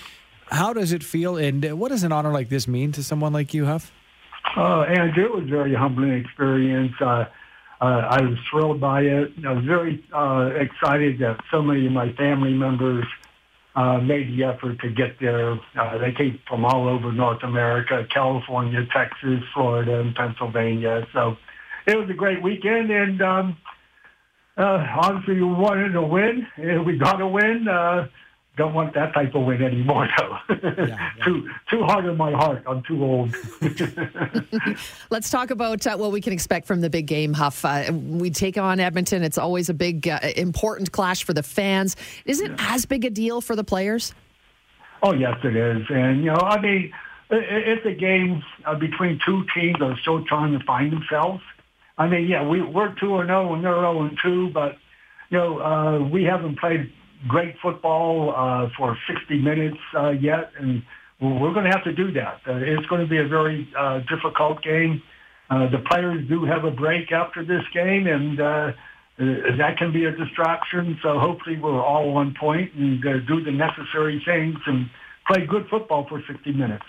How 0.54 0.72
does 0.72 0.94
it 0.94 1.04
feel, 1.04 1.36
and 1.36 1.80
what 1.80 1.90
does 1.90 2.04
an 2.04 2.12
honor 2.12 2.32
like 2.32 2.50
this 2.50 2.68
mean 2.68 2.92
to 2.92 3.02
someone 3.04 3.34
like 3.34 3.56
you, 3.56 3.66
Huff? 3.66 3.92
Uh, 4.56 4.82
and 4.82 5.18
it 5.18 5.34
was 5.34 5.46
a 5.46 5.48
very 5.48 5.74
humbling 5.74 6.14
experience. 6.14 6.94
Uh, 7.02 7.26
uh, 7.82 7.86
I 7.86 8.22
was 8.22 8.38
thrilled 8.52 8.80
by 8.80 9.02
it. 9.02 9.32
I 9.44 9.52
was 9.52 9.66
very 9.66 10.06
uh, 10.14 10.52
excited 10.56 11.18
that 11.20 11.40
so 11.50 11.64
many 11.64 11.88
of 11.88 11.92
my 11.92 12.14
family 12.14 12.54
members 12.54 13.04
uh, 13.76 13.98
made 13.98 14.38
the 14.38 14.44
effort 14.44 14.80
to 14.82 14.92
get 14.92 15.20
there. 15.20 15.54
Uh, 15.76 15.98
they 15.98 16.12
came 16.12 16.40
from 16.48 16.66
all 16.66 16.88
over 16.88 17.12
North 17.12 17.42
America, 17.42 18.06
California, 18.14 18.86
Texas, 18.94 19.40
Florida, 19.56 20.02
and 20.02 20.14
Pennsylvania. 20.14 21.08
So 21.14 21.36
it 21.88 21.98
was 21.98 22.08
a 22.12 22.14
great 22.14 22.44
weekend, 22.44 22.92
and 22.92 23.20
um, 23.24 23.58
uh, 24.56 24.86
obviously 25.02 25.36
we 25.36 25.52
wanted 25.52 25.94
to 25.94 26.04
win. 26.04 26.46
And 26.58 26.86
we 26.86 27.00
got 27.00 27.18
to 27.18 27.28
win. 27.28 27.68
Uh, 27.68 28.08
don't 28.56 28.74
want 28.74 28.94
that 28.94 29.14
type 29.14 29.34
of 29.34 29.46
win 29.46 29.64
anymore, 29.64 30.08
though. 30.18 30.38
Yeah, 30.64 30.86
yeah. 30.88 31.26
too 31.26 31.50
too 31.70 31.84
hard 31.84 32.06
on 32.06 32.18
my 32.18 32.32
heart. 32.32 32.64
I'm 32.68 32.84
too 32.84 33.04
old. 33.04 33.36
Let's 35.10 35.30
talk 35.30 35.50
about 35.52 35.86
uh, 35.86 35.98
what 35.98 36.12
we 36.12 36.22
can 36.22 36.32
expect 36.32 36.68
from 36.68 36.82
the 36.82 36.90
big 36.90 37.06
game, 37.06 37.34
Huff. 37.34 37.66
Uh, 37.66 37.92
we 37.92 38.30
take 38.30 38.58
on 38.58 38.80
Edmonton. 38.80 39.24
It's 39.24 39.38
always 39.38 39.70
a 39.70 39.74
big, 39.74 40.08
uh, 40.08 40.20
important 40.36 40.92
clash 40.92 41.24
for 41.24 41.34
the 41.34 41.44
fans. 41.44 41.96
Is 42.26 42.40
it 42.42 42.52
yeah. 42.52 42.74
as 42.74 42.86
big 42.86 43.06
a 43.06 43.10
deal 43.10 43.42
for 43.42 43.56
the 43.56 43.64
players? 43.64 44.14
Oh 45.02 45.14
yes, 45.14 45.38
it 45.44 45.56
is. 45.56 45.84
And 45.90 46.20
you 46.24 46.32
know, 46.32 46.40
I 46.42 46.62
mean, 46.62 46.94
it's 47.30 47.86
a 47.86 47.94
game 47.94 48.44
uh, 48.66 48.76
between 48.76 49.20
two 49.26 49.46
teams 49.56 49.80
that 49.80 49.86
are 49.86 50.00
still 50.00 50.24
trying 50.26 50.58
to 50.58 50.64
find 50.66 50.92
themselves. 50.92 51.42
I 51.98 52.08
mean, 52.08 52.28
yeah, 52.28 52.48
we 52.48 52.62
we're 52.62 52.94
two 52.96 53.18
and 53.18 53.28
zero, 53.28 53.54
and 53.54 53.64
they're 53.64 53.74
zero 53.74 54.02
and 54.04 54.18
two, 54.22 54.50
but 54.50 54.78
you 55.30 55.38
know, 55.38 55.60
uh, 55.60 56.00
we 56.00 56.24
haven't 56.24 56.60
played 56.60 56.92
great 57.28 57.56
football 57.62 58.34
uh, 58.36 58.70
for 58.78 58.98
60 59.08 59.40
minutes 59.42 59.78
uh, 59.96 60.10
yet, 60.12 60.52
and 60.60 60.84
we're 61.22 61.54
going 61.54 61.66
to 61.66 61.72
have 61.72 61.84
to 61.86 61.94
do 61.94 62.12
that. 62.14 62.42
Uh, 62.48 62.58
it's 62.58 62.86
going 62.88 63.02
to 63.02 63.08
be 63.08 63.18
a 63.18 63.28
very 63.28 63.68
uh, 63.78 64.00
difficult 64.10 64.62
game. 64.62 65.02
Uh, 65.50 65.70
the 65.70 65.80
players 65.90 66.28
do 66.28 66.46
have 66.46 66.64
a 66.64 66.72
break 66.72 67.12
after 67.12 67.46
this 67.46 67.64
game, 67.74 68.08
and 68.08 68.40
uh, 68.40 68.44
uh 68.44 69.56
that 69.58 69.76
can 69.78 69.94
be 69.94 70.06
a 70.06 70.12
distraction. 70.12 70.98
So 71.04 71.20
hopefully 71.20 71.60
we're 71.60 71.82
all 71.82 72.18
on 72.18 72.34
point 72.40 72.74
and 72.74 73.06
uh, 73.06 73.20
do 73.28 73.44
the 73.44 73.52
necessary 73.52 74.22
things 74.26 74.58
and 74.66 74.90
play 75.28 75.46
good 75.46 75.68
football 75.70 76.06
for 76.10 76.22
60 76.28 76.52
minutes. 76.54 76.86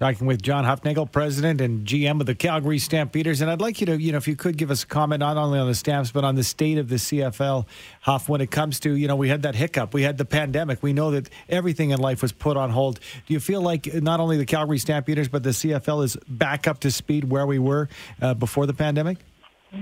Talking 0.00 0.26
with 0.26 0.40
John 0.40 0.64
Hufnagel, 0.64 1.12
President 1.12 1.60
and 1.60 1.86
GM 1.86 2.20
of 2.20 2.26
the 2.26 2.34
Calgary 2.34 2.78
Stampeders. 2.78 3.42
And 3.42 3.50
I'd 3.50 3.60
like 3.60 3.82
you 3.82 3.86
to, 3.86 4.00
you 4.00 4.12
know, 4.12 4.16
if 4.16 4.26
you 4.26 4.34
could 4.34 4.56
give 4.56 4.70
us 4.70 4.82
a 4.82 4.86
comment 4.86 5.20
not 5.20 5.36
only 5.36 5.58
on 5.58 5.66
the 5.66 5.74
Stamps, 5.74 6.10
but 6.10 6.24
on 6.24 6.36
the 6.36 6.42
state 6.42 6.78
of 6.78 6.88
the 6.88 6.96
CFL, 6.96 7.66
Huff, 8.00 8.26
when 8.26 8.40
it 8.40 8.50
comes 8.50 8.80
to, 8.80 8.94
you 8.94 9.06
know, 9.06 9.14
we 9.14 9.28
had 9.28 9.42
that 9.42 9.54
hiccup, 9.54 9.92
we 9.92 10.00
had 10.00 10.16
the 10.16 10.24
pandemic. 10.24 10.82
We 10.82 10.94
know 10.94 11.10
that 11.10 11.28
everything 11.50 11.90
in 11.90 12.00
life 12.00 12.22
was 12.22 12.32
put 12.32 12.56
on 12.56 12.70
hold. 12.70 12.98
Do 13.26 13.34
you 13.34 13.40
feel 13.40 13.60
like 13.60 13.92
not 13.92 14.20
only 14.20 14.38
the 14.38 14.46
Calgary 14.46 14.78
Stampeders, 14.78 15.28
but 15.28 15.42
the 15.42 15.50
CFL 15.50 16.02
is 16.02 16.16
back 16.26 16.66
up 16.66 16.80
to 16.80 16.90
speed 16.90 17.30
where 17.30 17.46
we 17.46 17.58
were 17.58 17.90
uh, 18.22 18.32
before 18.32 18.64
the 18.64 18.72
pandemic? 18.72 19.18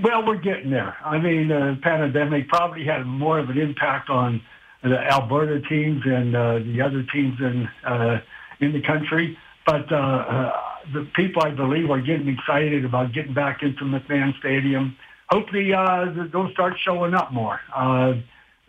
Well, 0.03 0.27
we're 0.27 0.35
getting 0.35 0.69
there. 0.69 0.97
I 1.01 1.17
mean, 1.17 1.47
the 1.47 1.79
pandemic 1.81 2.49
probably 2.49 2.83
had 2.83 3.05
more 3.05 3.39
of 3.39 3.49
an 3.49 3.57
impact 3.57 4.09
on 4.09 4.41
the 4.83 4.99
Alberta 4.99 5.61
teams 5.61 6.01
and 6.03 6.35
uh, 6.35 6.59
the 6.59 6.81
other 6.81 7.03
teams 7.03 7.39
in, 7.39 7.69
uh, 7.85 8.19
in 8.59 8.73
the 8.73 8.81
country 8.81 9.37
but 9.69 9.91
uh, 9.91 9.95
uh, 9.95 10.51
the 10.93 11.07
people, 11.15 11.43
I 11.43 11.51
believe, 11.51 11.91
are 11.91 12.01
getting 12.01 12.27
excited 12.27 12.85
about 12.85 13.13
getting 13.13 13.35
back 13.35 13.61
into 13.61 13.83
McMahon 13.83 14.35
Stadium. 14.39 14.97
Hopefully, 15.29 15.71
uh, 15.71 16.05
they'll 16.33 16.49
start 16.53 16.73
showing 16.83 17.13
up 17.13 17.31
more. 17.31 17.59
Uh, 17.75 17.79
uh, 17.79 18.13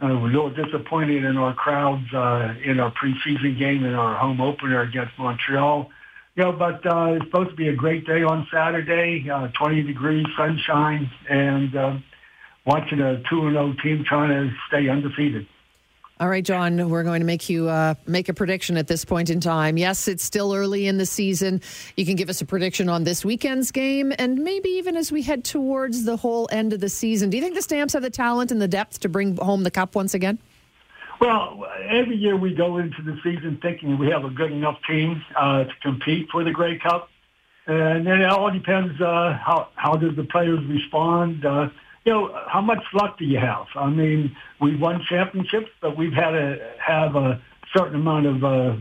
we're 0.01 0.29
a 0.29 0.33
little 0.33 0.51
disappointed 0.51 1.25
in 1.25 1.39
our 1.39 1.55
crowds 1.55 2.05
uh, 2.13 2.53
in 2.63 2.81
our 2.81 2.93
preseason 2.93 3.59
game 3.59 3.85
in 3.85 3.95
our 3.95 4.19
home 4.19 4.43
opener 4.43 4.83
against 4.83 5.13
Montreal. 5.19 5.91
You 6.37 6.45
know, 6.45 6.53
but 6.53 6.85
uh, 6.87 7.15
it's 7.15 7.25
supposed 7.25 7.51
to 7.51 7.57
be 7.57 7.69
a 7.69 7.75
great 7.75 8.07
day 8.07 8.23
on 8.23 8.47
Saturday, 8.53 9.27
uh, 9.31 9.49
20 9.59 9.83
degrees, 9.83 10.27
sunshine, 10.37 11.11
and 11.31 11.75
uh, 11.75 11.97
watching 12.67 13.01
a 13.01 13.23
2-0 13.33 13.83
team 13.83 14.05
trying 14.07 14.29
to 14.29 14.55
stay 14.69 14.87
undefeated. 14.91 15.47
All 16.21 16.29
right, 16.29 16.45
John, 16.45 16.91
we're 16.91 17.03
going 17.03 17.21
to 17.21 17.27
make 17.27 17.49
you 17.49 17.71
uh, 17.71 17.95
make 18.07 18.29
a 18.29 18.35
prediction 18.35 18.77
at 18.77 18.87
this 18.87 19.07
point 19.07 19.31
in 19.31 19.41
time. 19.41 19.79
Yes, 19.79 20.07
it's 20.07 20.23
still 20.23 20.53
early 20.53 20.87
in 20.87 20.99
the 20.99 21.07
season. 21.07 21.63
You 21.97 22.05
can 22.05 22.15
give 22.15 22.29
us 22.29 22.43
a 22.43 22.45
prediction 22.45 22.91
on 22.91 23.05
this 23.05 23.25
weekend's 23.25 23.71
game 23.71 24.13
and 24.19 24.39
maybe 24.45 24.69
even 24.69 24.99
as 24.99 25.11
we 25.11 25.23
head 25.23 25.45
towards 25.45 26.05
the 26.05 26.19
whole 26.19 26.47
end 26.53 26.75
of 26.75 26.81
the 26.81 26.91
season. 26.91 27.31
Do 27.31 27.39
you 27.39 27.43
think 27.43 27.55
the 27.55 27.63
Stamps 27.63 27.95
have 27.95 28.03
the 28.03 28.11
talent 28.11 28.53
and 28.53 28.61
the 28.61 28.69
depth 28.69 29.01
to 29.01 29.09
bring 29.09 29.35
home 29.39 29.63
the 29.63 29.71
cup 29.71 29.95
once 29.95 30.13
again? 30.13 30.39
Well, 31.23 31.67
every 31.89 32.17
year 32.17 32.37
we 32.37 32.53
go 32.55 32.77
into 32.77 33.01
the 33.01 33.19
season 33.25 33.59
thinking 33.63 33.97
we 33.97 34.11
have 34.11 34.27
a 34.27 34.31
good 34.31 34.53
enough 34.53 34.79
team 34.87 35.25
uh, 35.35 35.65
to 35.65 35.73
compete 35.81 36.29
for 36.31 36.45
the 36.45 36.51
Grey 36.51 36.79
Cup. 36.79 37.09
And 37.67 38.07
then 38.07 38.21
it 38.21 38.29
all 38.29 38.51
depends 38.51 39.01
uh, 39.01 39.39
how, 39.43 39.69
how 39.75 39.97
do 39.97 40.13
the 40.13 40.25
players 40.25 40.63
respond. 40.67 41.47
Uh, 41.47 41.71
you 42.05 42.13
know, 42.13 42.39
how 42.47 42.61
much 42.61 42.83
luck 42.95 43.19
do 43.19 43.25
you 43.25 43.39
have? 43.39 43.67
I 43.75 43.89
mean, 43.91 44.35
we've 44.61 44.81
won 44.81 45.03
championships, 45.09 45.69
but 45.81 45.97
we've 45.97 46.13
had 46.13 46.31
to 46.31 46.73
have 46.85 47.15
a 47.17 47.41
certain 47.77 47.97
amount 47.97 48.27
of 48.27 48.45
uh, 48.45 48.77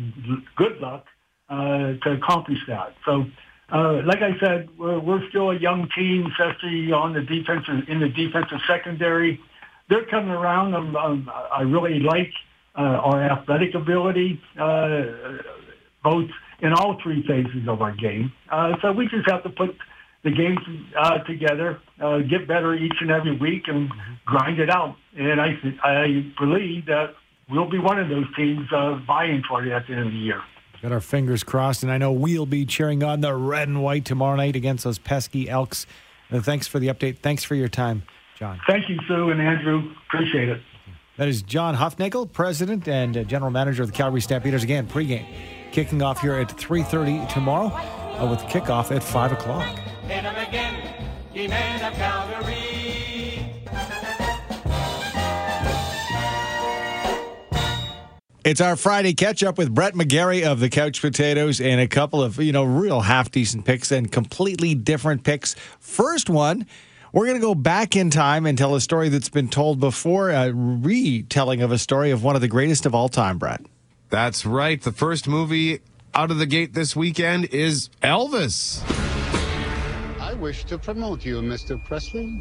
good 0.55 0.79
luck 0.79 1.05
uh, 1.49 1.93
to 2.03 2.11
accomplish 2.11 2.59
that. 2.67 2.95
So, 3.05 3.25
uh, 3.71 4.01
like 4.05 4.19
I 4.21 4.39
said, 4.39 4.69
we're, 4.77 4.99
we're 4.99 5.27
still 5.29 5.51
a 5.51 5.59
young 5.59 5.89
team, 5.95 6.27
especially 6.27 6.91
on 6.91 7.13
the 7.13 7.21
defensive 7.21 7.87
in 7.87 7.99
the 7.99 8.09
defensive 8.09 8.59
secondary. 8.67 9.39
They're 9.89 10.05
coming 10.05 10.31
around. 10.31 10.73
Um, 10.75 10.95
um, 10.95 11.31
I 11.51 11.61
really 11.61 11.99
like 11.99 12.31
uh, 12.77 12.81
our 12.81 13.21
athletic 13.23 13.75
ability, 13.75 14.41
uh, 14.59 15.03
both 16.03 16.29
in 16.61 16.73
all 16.73 16.97
three 17.01 17.25
phases 17.27 17.67
of 17.67 17.81
our 17.81 17.95
game. 17.95 18.31
Uh, 18.49 18.73
so 18.81 18.91
we 18.91 19.07
just 19.07 19.29
have 19.29 19.43
to 19.43 19.49
put 19.49 19.75
the 20.23 20.31
games 20.31 20.59
uh, 20.97 21.19
together, 21.19 21.79
uh, 22.01 22.19
get 22.19 22.47
better 22.47 22.73
each 22.73 22.95
and 23.01 23.11
every 23.11 23.37
week, 23.37 23.63
and 23.67 23.89
grind 24.25 24.59
it 24.59 24.69
out. 24.69 24.95
And 25.17 25.39
I 25.39 25.57
I 25.83 26.31
believe 26.37 26.85
that 26.87 27.15
we'll 27.49 27.69
be 27.69 27.79
one 27.79 27.99
of 27.99 28.09
those 28.09 28.25
teams 28.35 28.67
uh, 28.71 28.95
vying 29.07 29.43
for 29.47 29.63
it 29.63 29.71
at 29.71 29.87
the 29.87 29.93
end 29.93 30.07
of 30.07 30.11
the 30.11 30.17
year. 30.17 30.41
Got 30.81 30.91
our 30.91 31.01
fingers 31.01 31.43
crossed, 31.43 31.83
and 31.83 31.91
I 31.91 31.97
know 31.97 32.11
we'll 32.11 32.45
be 32.45 32.65
cheering 32.65 33.03
on 33.03 33.21
the 33.21 33.35
red 33.35 33.67
and 33.67 33.83
white 33.83 34.05
tomorrow 34.05 34.37
night 34.37 34.55
against 34.55 34.85
those 34.85 34.97
pesky 34.97 35.49
Elks. 35.49 35.85
And 36.29 36.43
thanks 36.43 36.67
for 36.67 36.79
the 36.79 36.87
update. 36.87 37.17
Thanks 37.17 37.43
for 37.43 37.55
your 37.55 37.67
time, 37.67 38.03
John. 38.37 38.61
Thank 38.67 38.87
you, 38.87 38.97
Sue 39.07 39.31
and 39.31 39.41
Andrew. 39.41 39.93
Appreciate 40.07 40.47
it. 40.47 40.61
That 41.17 41.27
is 41.27 41.41
John 41.41 41.75
Hufnagel, 41.75 42.31
President 42.31 42.87
and 42.87 43.17
uh, 43.17 43.23
General 43.23 43.51
Manager 43.51 43.83
of 43.83 43.91
the 43.91 43.97
Calgary 43.97 44.21
Stampeders. 44.21 44.63
Again, 44.63 44.87
pregame 44.87 45.25
kicking 45.71 46.01
off 46.01 46.21
here 46.21 46.35
at 46.35 46.47
3.30 46.57 47.27
tomorrow 47.29 47.67
uh, 47.67 48.25
with 48.29 48.39
kickoff 48.43 48.95
at 48.95 49.03
5 49.03 49.33
o'clock. 49.33 49.88
Hit 51.33 51.51
him 51.51 51.51
again, 51.51 51.79
ye 51.79 51.81
men 51.81 51.83
of 51.83 51.93
Calgary. 51.93 53.45
It's 58.45 58.61
our 58.61 58.75
Friday 58.75 59.13
catch 59.13 59.43
up 59.43 59.57
with 59.57 59.75
Brett 59.75 59.93
McGarry 59.93 60.43
of 60.43 60.59
the 60.59 60.69
Couch 60.69 61.01
Potatoes 61.01 61.61
and 61.61 61.79
a 61.79 61.87
couple 61.87 62.23
of, 62.23 62.39
you 62.39 62.51
know, 62.51 62.63
real 62.63 63.01
half 63.01 63.29
decent 63.29 63.65
picks 63.65 63.91
and 63.91 64.11
completely 64.11 64.73
different 64.73 65.23
picks. 65.23 65.55
First 65.79 66.29
one, 66.29 66.65
we're 67.11 67.25
going 67.25 67.37
to 67.37 67.45
go 67.45 67.53
back 67.53 67.95
in 67.95 68.09
time 68.09 68.45
and 68.45 68.57
tell 68.57 68.73
a 68.75 68.81
story 68.81 69.09
that's 69.09 69.29
been 69.29 69.49
told 69.49 69.79
before, 69.79 70.29
a 70.31 70.51
retelling 70.53 71.61
of 71.61 71.71
a 71.71 71.77
story 71.77 72.11
of 72.11 72.23
one 72.23 72.35
of 72.35 72.41
the 72.41 72.47
greatest 72.47 72.85
of 72.85 72.95
all 72.95 73.09
time, 73.09 73.37
Brett. 73.37 73.61
That's 74.09 74.45
right. 74.45 74.81
The 74.81 74.93
first 74.93 75.27
movie 75.27 75.81
out 76.15 76.31
of 76.31 76.37
the 76.37 76.47
gate 76.47 76.73
this 76.73 76.95
weekend 76.95 77.45
is 77.45 77.89
Elvis. 78.01 78.98
I 80.39 80.41
wish 80.41 80.63
to 80.71 80.77
promote 80.77 81.25
you, 81.25 81.41
Mr. 81.41 81.77
Presley. 81.83 82.39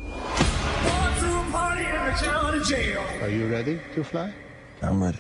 Are 3.20 3.28
you 3.28 3.48
ready 3.48 3.80
to 3.92 4.04
fly? 4.04 4.32
I'm 4.82 5.02
ready 5.02 5.18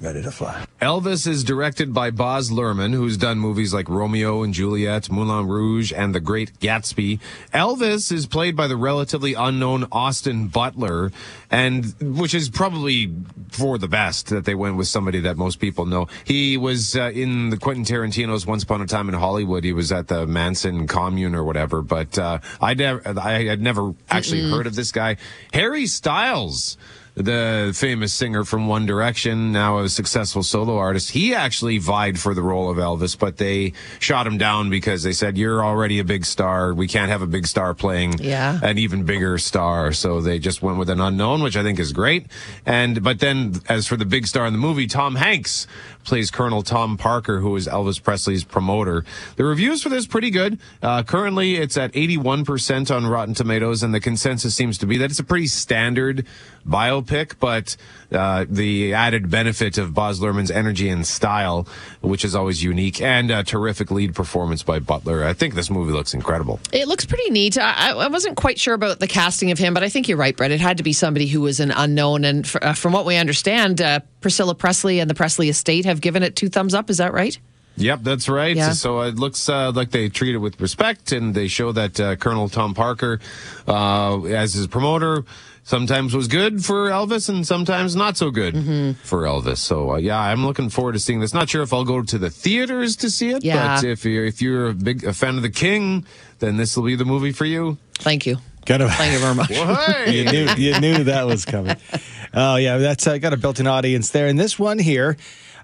ready 0.00 0.22
to 0.22 0.30
fly. 0.30 0.64
Elvis 0.80 1.26
is 1.26 1.42
directed 1.42 1.92
by 1.92 2.10
Baz 2.10 2.50
Luhrmann, 2.50 2.94
who's 2.94 3.16
done 3.16 3.38
movies 3.38 3.74
like 3.74 3.88
Romeo 3.88 4.42
and 4.42 4.54
Juliet, 4.54 5.10
Moulin 5.10 5.48
Rouge, 5.48 5.92
and 5.92 6.14
The 6.14 6.20
Great 6.20 6.58
Gatsby. 6.60 7.18
Elvis 7.52 8.12
is 8.12 8.26
played 8.26 8.54
by 8.54 8.68
the 8.68 8.76
relatively 8.76 9.34
unknown 9.34 9.86
Austin 9.90 10.48
Butler, 10.48 11.10
and 11.50 11.94
which 12.00 12.34
is 12.34 12.48
probably 12.48 13.12
for 13.50 13.78
the 13.78 13.88
best 13.88 14.28
that 14.28 14.44
they 14.44 14.54
went 14.54 14.76
with 14.76 14.86
somebody 14.86 15.20
that 15.20 15.36
most 15.36 15.58
people 15.58 15.84
know. 15.84 16.06
He 16.24 16.56
was 16.56 16.94
uh, 16.94 17.10
in 17.12 17.50
the 17.50 17.56
Quentin 17.56 17.84
Tarantino's 17.84 18.46
Once 18.46 18.62
Upon 18.62 18.80
a 18.80 18.86
Time 18.86 19.08
in 19.08 19.14
Hollywood. 19.14 19.64
He 19.64 19.72
was 19.72 19.90
at 19.90 20.08
the 20.08 20.26
Manson 20.26 20.86
commune 20.86 21.34
or 21.34 21.42
whatever, 21.42 21.82
but 21.82 22.16
uh, 22.18 22.38
I 22.60 22.74
never, 22.74 23.02
I 23.18 23.44
had 23.44 23.60
never 23.60 23.94
actually 24.10 24.42
Mm-mm. 24.42 24.56
heard 24.56 24.66
of 24.66 24.76
this 24.76 24.92
guy. 24.92 25.16
Harry 25.52 25.86
Styles 25.86 26.76
the 27.24 27.72
famous 27.74 28.14
singer 28.14 28.44
from 28.44 28.68
One 28.68 28.86
Direction, 28.86 29.52
now 29.52 29.78
a 29.78 29.88
successful 29.88 30.42
solo 30.42 30.76
artist. 30.78 31.10
He 31.10 31.34
actually 31.34 31.78
vied 31.78 32.18
for 32.18 32.34
the 32.34 32.42
role 32.42 32.70
of 32.70 32.76
Elvis, 32.76 33.18
but 33.18 33.36
they 33.36 33.72
shot 33.98 34.26
him 34.26 34.38
down 34.38 34.70
because 34.70 35.02
they 35.02 35.12
said, 35.12 35.36
You're 35.36 35.64
already 35.64 35.98
a 35.98 36.04
big 36.04 36.24
star. 36.24 36.72
We 36.72 36.86
can't 36.86 37.10
have 37.10 37.22
a 37.22 37.26
big 37.26 37.46
star 37.46 37.74
playing 37.74 38.18
yeah. 38.18 38.60
an 38.62 38.78
even 38.78 39.04
bigger 39.04 39.38
star. 39.38 39.92
So 39.92 40.20
they 40.20 40.38
just 40.38 40.62
went 40.62 40.78
with 40.78 40.90
an 40.90 41.00
unknown, 41.00 41.42
which 41.42 41.56
I 41.56 41.62
think 41.62 41.78
is 41.78 41.92
great. 41.92 42.26
And, 42.64 43.02
but 43.02 43.20
then 43.20 43.54
as 43.68 43.86
for 43.86 43.96
the 43.96 44.06
big 44.06 44.26
star 44.26 44.46
in 44.46 44.52
the 44.52 44.58
movie, 44.58 44.86
Tom 44.86 45.16
Hanks 45.16 45.66
plays 46.08 46.30
Colonel 46.30 46.62
Tom 46.62 46.96
Parker, 46.96 47.38
who 47.40 47.54
is 47.54 47.68
Elvis 47.68 48.02
Presley's 48.02 48.42
promoter. 48.42 49.04
The 49.36 49.44
reviews 49.44 49.82
for 49.82 49.90
this 49.90 50.06
pretty 50.06 50.30
good. 50.30 50.58
Uh, 50.82 51.02
currently, 51.02 51.56
it's 51.56 51.76
at 51.76 51.92
81% 51.92 52.94
on 52.94 53.06
Rotten 53.06 53.34
Tomatoes, 53.34 53.82
and 53.82 53.94
the 53.94 54.00
consensus 54.00 54.54
seems 54.54 54.78
to 54.78 54.86
be 54.86 54.98
that 54.98 55.10
it's 55.10 55.20
a 55.20 55.24
pretty 55.24 55.46
standard 55.46 56.26
biopic, 56.66 57.34
but 57.38 57.76
uh, 58.12 58.44
the 58.48 58.94
added 58.94 59.30
benefit 59.30 59.78
of 59.78 59.94
Baz 59.94 60.20
Luhrmann's 60.20 60.50
energy 60.50 60.88
and 60.88 61.06
style, 61.06 61.66
which 62.00 62.24
is 62.24 62.34
always 62.34 62.62
unique, 62.62 63.00
and 63.00 63.30
a 63.30 63.42
terrific 63.42 63.90
lead 63.90 64.14
performance 64.14 64.62
by 64.62 64.78
Butler. 64.78 65.24
I 65.24 65.32
think 65.32 65.54
this 65.54 65.70
movie 65.70 65.92
looks 65.92 66.14
incredible. 66.14 66.60
It 66.72 66.88
looks 66.88 67.04
pretty 67.04 67.30
neat. 67.30 67.58
I, 67.58 67.90
I 67.90 68.08
wasn't 68.08 68.36
quite 68.36 68.58
sure 68.58 68.74
about 68.74 69.00
the 69.00 69.06
casting 69.06 69.50
of 69.50 69.58
him, 69.58 69.74
but 69.74 69.82
I 69.82 69.88
think 69.88 70.08
you're 70.08 70.18
right, 70.18 70.36
Brett. 70.36 70.50
It 70.50 70.60
had 70.60 70.78
to 70.78 70.82
be 70.82 70.92
somebody 70.92 71.26
who 71.26 71.40
was 71.40 71.60
an 71.60 71.70
unknown. 71.70 72.24
And 72.24 72.50
uh, 72.62 72.72
from 72.72 72.92
what 72.92 73.04
we 73.04 73.16
understand, 73.16 73.80
uh, 73.80 74.00
Priscilla 74.20 74.54
Presley 74.54 75.00
and 75.00 75.08
the 75.08 75.14
Presley 75.14 75.48
estate 75.48 75.84
have 75.84 76.00
given 76.00 76.22
it 76.22 76.36
two 76.36 76.48
thumbs 76.48 76.74
up. 76.74 76.90
Is 76.90 76.98
that 76.98 77.12
right? 77.12 77.38
Yep, 77.76 78.00
that's 78.02 78.28
right. 78.28 78.56
Yeah. 78.56 78.72
So 78.72 79.02
it 79.02 79.14
looks 79.16 79.48
uh, 79.48 79.70
like 79.70 79.90
they 79.90 80.08
treat 80.08 80.34
it 80.34 80.38
with 80.38 80.60
respect, 80.60 81.12
and 81.12 81.32
they 81.34 81.46
show 81.46 81.70
that 81.72 82.00
uh, 82.00 82.16
Colonel 82.16 82.48
Tom 82.48 82.74
Parker, 82.74 83.20
uh, 83.68 84.20
as 84.24 84.54
his 84.54 84.66
promoter, 84.66 85.24
sometimes 85.62 86.14
was 86.14 86.28
good 86.28 86.64
for 86.64 86.88
Elvis 86.88 87.28
and 87.28 87.46
sometimes 87.46 87.94
not 87.94 88.16
so 88.16 88.30
good 88.30 88.54
mm-hmm. 88.54 88.92
for 89.04 89.22
Elvis. 89.22 89.58
So 89.58 89.92
uh, 89.92 89.96
yeah, 89.96 90.18
I'm 90.18 90.44
looking 90.44 90.70
forward 90.70 90.92
to 90.94 90.98
seeing 90.98 91.20
this. 91.20 91.34
Not 91.34 91.50
sure 91.50 91.62
if 91.62 91.72
I'll 91.72 91.84
go 91.84 92.02
to 92.02 92.18
the 92.18 92.30
theaters 92.30 92.96
to 92.96 93.10
see 93.10 93.30
it, 93.30 93.44
yeah. 93.44 93.76
but 93.76 93.84
if 93.84 94.04
you're 94.04 94.24
if 94.24 94.42
you're 94.42 94.68
a 94.68 94.74
big 94.74 95.04
a 95.04 95.12
fan 95.12 95.36
of 95.36 95.42
the 95.42 95.50
King, 95.50 96.04
then 96.40 96.56
this 96.56 96.76
will 96.76 96.84
be 96.84 96.96
the 96.96 97.04
movie 97.04 97.32
for 97.32 97.44
you. 97.44 97.78
Thank 97.94 98.26
you. 98.26 98.38
Got 98.64 98.78
to, 98.78 98.88
Thank 98.90 99.14
you 99.14 99.18
very 99.18 99.34
much. 99.34 99.50
well, 99.50 99.74
hey. 99.76 100.18
you 100.18 100.24
knew 100.30 100.52
you 100.56 100.80
knew 100.80 101.04
that 101.04 101.26
was 101.26 101.44
coming. 101.44 101.76
Oh 102.34 102.56
yeah, 102.56 102.78
that's 102.78 103.06
uh, 103.06 103.18
got 103.18 103.32
a 103.32 103.36
built-in 103.36 103.66
audience 103.66 104.10
there, 104.10 104.26
and 104.26 104.38
this 104.38 104.58
one 104.58 104.78
here. 104.78 105.16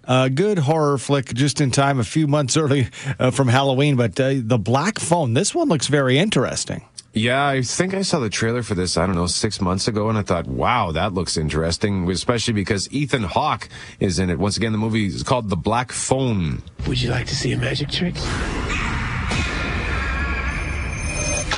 A 0.07 0.29
good 0.29 0.59
horror 0.59 0.99
flick 0.99 1.33
just 1.33 1.63
in 1.63 1.71
time, 1.71 1.99
a 1.99 2.05
few 2.05 2.27
months 2.27 2.57
early 2.59 2.89
uh, 3.19 3.31
from 3.31 3.49
Halloween. 3.49 3.97
But 3.97 4.19
uh, 4.21 4.35
the 4.37 4.59
Black 4.59 4.99
Phone, 4.99 5.33
this 5.35 5.55
one 5.55 5.69
looks 5.69 5.87
very 5.87 6.19
interesting. 6.19 6.85
Yeah, 7.17 7.47
I 7.47 7.63
think 7.63 7.95
I 7.95 8.03
saw 8.03 8.19
the 8.19 8.29
trailer 8.29 8.65
for 8.65 8.75
this, 8.75 8.97
I 8.97 9.07
don't 9.07 9.15
know, 9.15 9.29
six 9.29 9.61
months 9.61 9.87
ago, 9.87 10.09
and 10.09 10.19
I 10.19 10.23
thought, 10.23 10.49
wow, 10.49 10.91
that 10.91 11.15
looks 11.15 11.37
interesting, 11.37 12.11
especially 12.11 12.55
because 12.55 12.91
Ethan 12.93 13.23
Hawke 13.23 13.69
is 14.01 14.19
in 14.19 14.31
it. 14.31 14.39
Once 14.41 14.57
again, 14.57 14.73
the 14.73 14.79
movie 14.79 15.07
is 15.07 15.23
called 15.23 15.49
The 15.49 15.57
Black 15.57 15.93
Phone. 15.93 16.61
Would 16.89 17.01
you 17.01 17.11
like 17.11 17.27
to 17.29 17.37
see 17.37 17.53
a 17.53 17.57
magic 17.57 17.89
trick? 17.89 18.17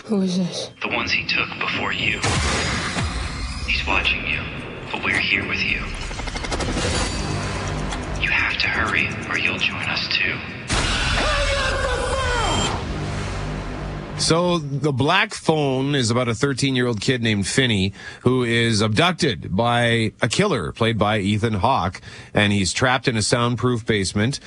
Who 0.04 0.20
is 0.20 0.36
this? 0.36 0.70
The 0.82 0.88
ones 0.88 1.10
he 1.10 1.26
took 1.26 1.48
before 1.58 1.92
you. 1.92 2.20
He's 3.66 3.84
watching 3.86 4.26
you, 4.26 4.40
but 4.92 5.02
we're 5.04 5.18
here 5.18 5.46
with 5.48 5.60
you. 5.62 5.78
You 8.22 8.30
have 8.30 8.58
to 8.58 8.68
hurry, 8.68 9.08
or 9.30 9.38
you'll 9.38 9.58
join 9.58 9.84
us 9.84 10.08
too. 10.08 10.36
So 14.18 14.58
the 14.58 14.92
black 14.92 15.34
phone 15.34 15.94
is 15.94 16.10
about 16.10 16.28
a 16.28 16.34
13 16.34 16.74
year 16.74 16.86
old 16.86 17.00
kid 17.00 17.22
named 17.22 17.46
Finney 17.46 17.92
who 18.22 18.44
is 18.44 18.80
abducted 18.80 19.54
by 19.54 20.12
a 20.22 20.28
killer 20.28 20.72
played 20.72 20.98
by 20.98 21.18
Ethan 21.18 21.54
Hawke 21.54 22.00
and 22.32 22.52
he's 22.52 22.72
trapped 22.72 23.08
in 23.08 23.16
a 23.16 23.22
soundproof 23.22 23.84
basement 23.84 24.40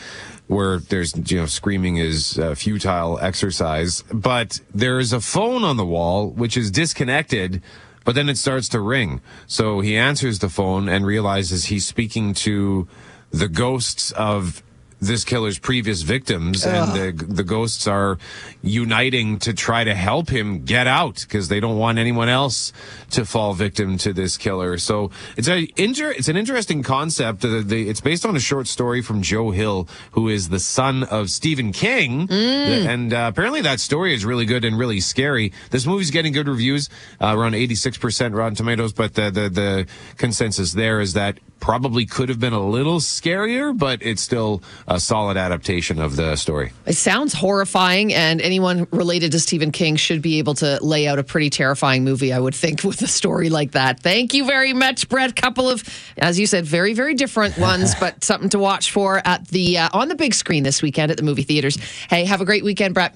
where 0.48 0.80
there's, 0.80 1.16
you 1.32 1.38
know, 1.38 1.46
screaming 1.46 1.98
is 1.98 2.38
a 2.40 2.56
futile 2.56 3.20
exercise, 3.20 4.04
but 4.12 4.60
there 4.74 4.98
is 4.98 5.14
a 5.14 5.22
phone 5.22 5.64
on 5.64 5.78
the 5.78 5.86
wall 5.86 6.32
which 6.32 6.58
is 6.58 6.72
disconnected 6.72 7.62
but 8.10 8.16
then 8.16 8.28
it 8.28 8.40
starts 8.40 8.68
to 8.70 8.80
ring. 8.80 9.22
So 9.46 9.82
he 9.82 9.96
answers 9.96 10.40
the 10.40 10.50
phone 10.50 10.90
and 10.90 11.06
realizes 11.06 11.66
he's 11.66 11.86
speaking 11.86 12.34
to 12.34 12.88
the 13.30 13.48
ghosts 13.48 14.12
of 14.14 14.64
this 15.00 15.24
killer's 15.24 15.60
previous 15.60 16.02
victims, 16.02 16.66
Ugh. 16.66 16.74
and 16.74 17.18
the 17.18 17.26
the 17.26 17.44
ghosts 17.44 17.88
are 17.88 18.18
uniting 18.62 19.40
to 19.40 19.54
try 19.54 19.84
to 19.84 19.96
help 19.96 20.30
him 20.30 20.66
get 20.66 20.88
out 20.88 21.26
because 21.28 21.48
they 21.48 21.60
don't 21.60 21.78
want 21.78 21.98
anyone 21.98 22.30
else 22.30 22.74
to 23.12 23.26
fall 23.26 23.54
victim 23.54 23.98
to 24.00 24.14
this 24.14 24.38
killer. 24.38 24.78
So 24.78 25.12
it's 25.38 25.48
a 25.48 25.68
inter- 25.78 26.12
it's 26.12 26.28
an 26.28 26.36
interesting 26.36 26.84
concept. 26.84 27.42
The, 27.42 27.62
the, 27.62 27.90
it's 27.90 28.02
based 28.02 28.26
on 28.26 28.36
a 28.36 28.40
short 28.40 28.68
story 28.68 29.02
from 29.02 29.22
Joe 29.22 29.52
Hill, 29.52 29.88
who 30.12 30.28
is 30.28 30.50
the 30.50 30.60
son 30.60 31.04
of 31.04 31.30
Stephen 31.30 31.72
King, 31.72 32.28
mm. 32.28 32.86
and 32.86 33.14
uh, 33.14 33.30
apparently 33.32 33.62
that 33.62 33.80
story 33.80 34.14
is 34.14 34.26
really 34.26 34.46
good 34.46 34.66
and 34.66 34.78
really 34.78 35.00
scary. 35.00 35.54
This 35.72 35.86
movie's 35.86 36.12
getting 36.12 36.34
good 36.34 36.48
reviews, 36.48 36.90
uh, 37.22 37.34
around 37.38 37.56
eighty 37.56 37.76
six 37.76 37.98
percent 37.98 38.34
Rotten 38.34 38.56
Tomatoes, 38.56 38.94
but 38.94 39.14
the, 39.14 39.32
the 39.32 39.50
the 39.50 39.88
consensus 40.18 40.74
there 40.74 41.00
is 41.00 41.14
that 41.14 41.40
probably 41.60 42.06
could 42.06 42.30
have 42.30 42.40
been 42.40 42.54
a 42.54 42.66
little 42.66 43.00
scarier, 43.00 43.78
but 43.78 44.02
it's 44.02 44.22
still 44.22 44.62
a 44.88 45.00
solid 45.00 45.38
adaptation 45.38 46.00
of 46.00 46.16
the 46.16 46.36
story. 46.36 46.72
It 46.86 46.94
sounds 46.94 47.34
horrifying, 47.34 48.14
and 48.14 48.42
anyone 48.42 48.88
related 48.92 49.32
to 49.34 49.40
Stephen 49.40 49.72
King 49.72 49.96
should 49.96 50.22
be 50.22 50.40
able 50.40 50.54
to 50.56 50.84
lay 50.84 51.08
out 51.08 51.20
a 51.20 51.24
pretty 51.24 51.50
terrifying 51.50 52.04
movie, 52.04 52.34
I 52.34 52.40
would 52.40 52.56
think, 52.56 52.84
with 52.90 53.02
a 53.02 53.08
story 53.08 53.50
like 53.50 53.72
that. 53.72 54.00
Thank 54.00 54.34
you 54.34 54.46
very 54.46 54.74
much, 54.74 55.10
Brett. 55.10 55.36
Couple 55.36 55.70
of, 55.70 55.84
as 56.18 56.40
you 56.40 56.46
said, 56.46 56.66
very, 56.66 56.94
very 56.94 57.14
different 57.14 57.58
ones, 57.58 57.96
but 58.00 58.24
something 58.24 58.50
to 58.50 58.60
watch 58.60 58.92
for 58.92 59.22
at 59.26 59.48
the 59.48 59.78
uh, 59.78 59.90
on 59.94 60.08
the 60.08 60.16
big 60.16 60.34
screen 60.34 60.64
this 60.64 60.82
weekend 60.82 61.12
at 61.12 61.18
the 61.18 61.24
movie 61.24 61.44
theaters. 61.44 61.78
Hey, 62.10 62.26
have 62.26 62.42
a 62.42 62.46
great 62.46 62.64
weekend, 62.64 62.94
Brett. 62.94 63.16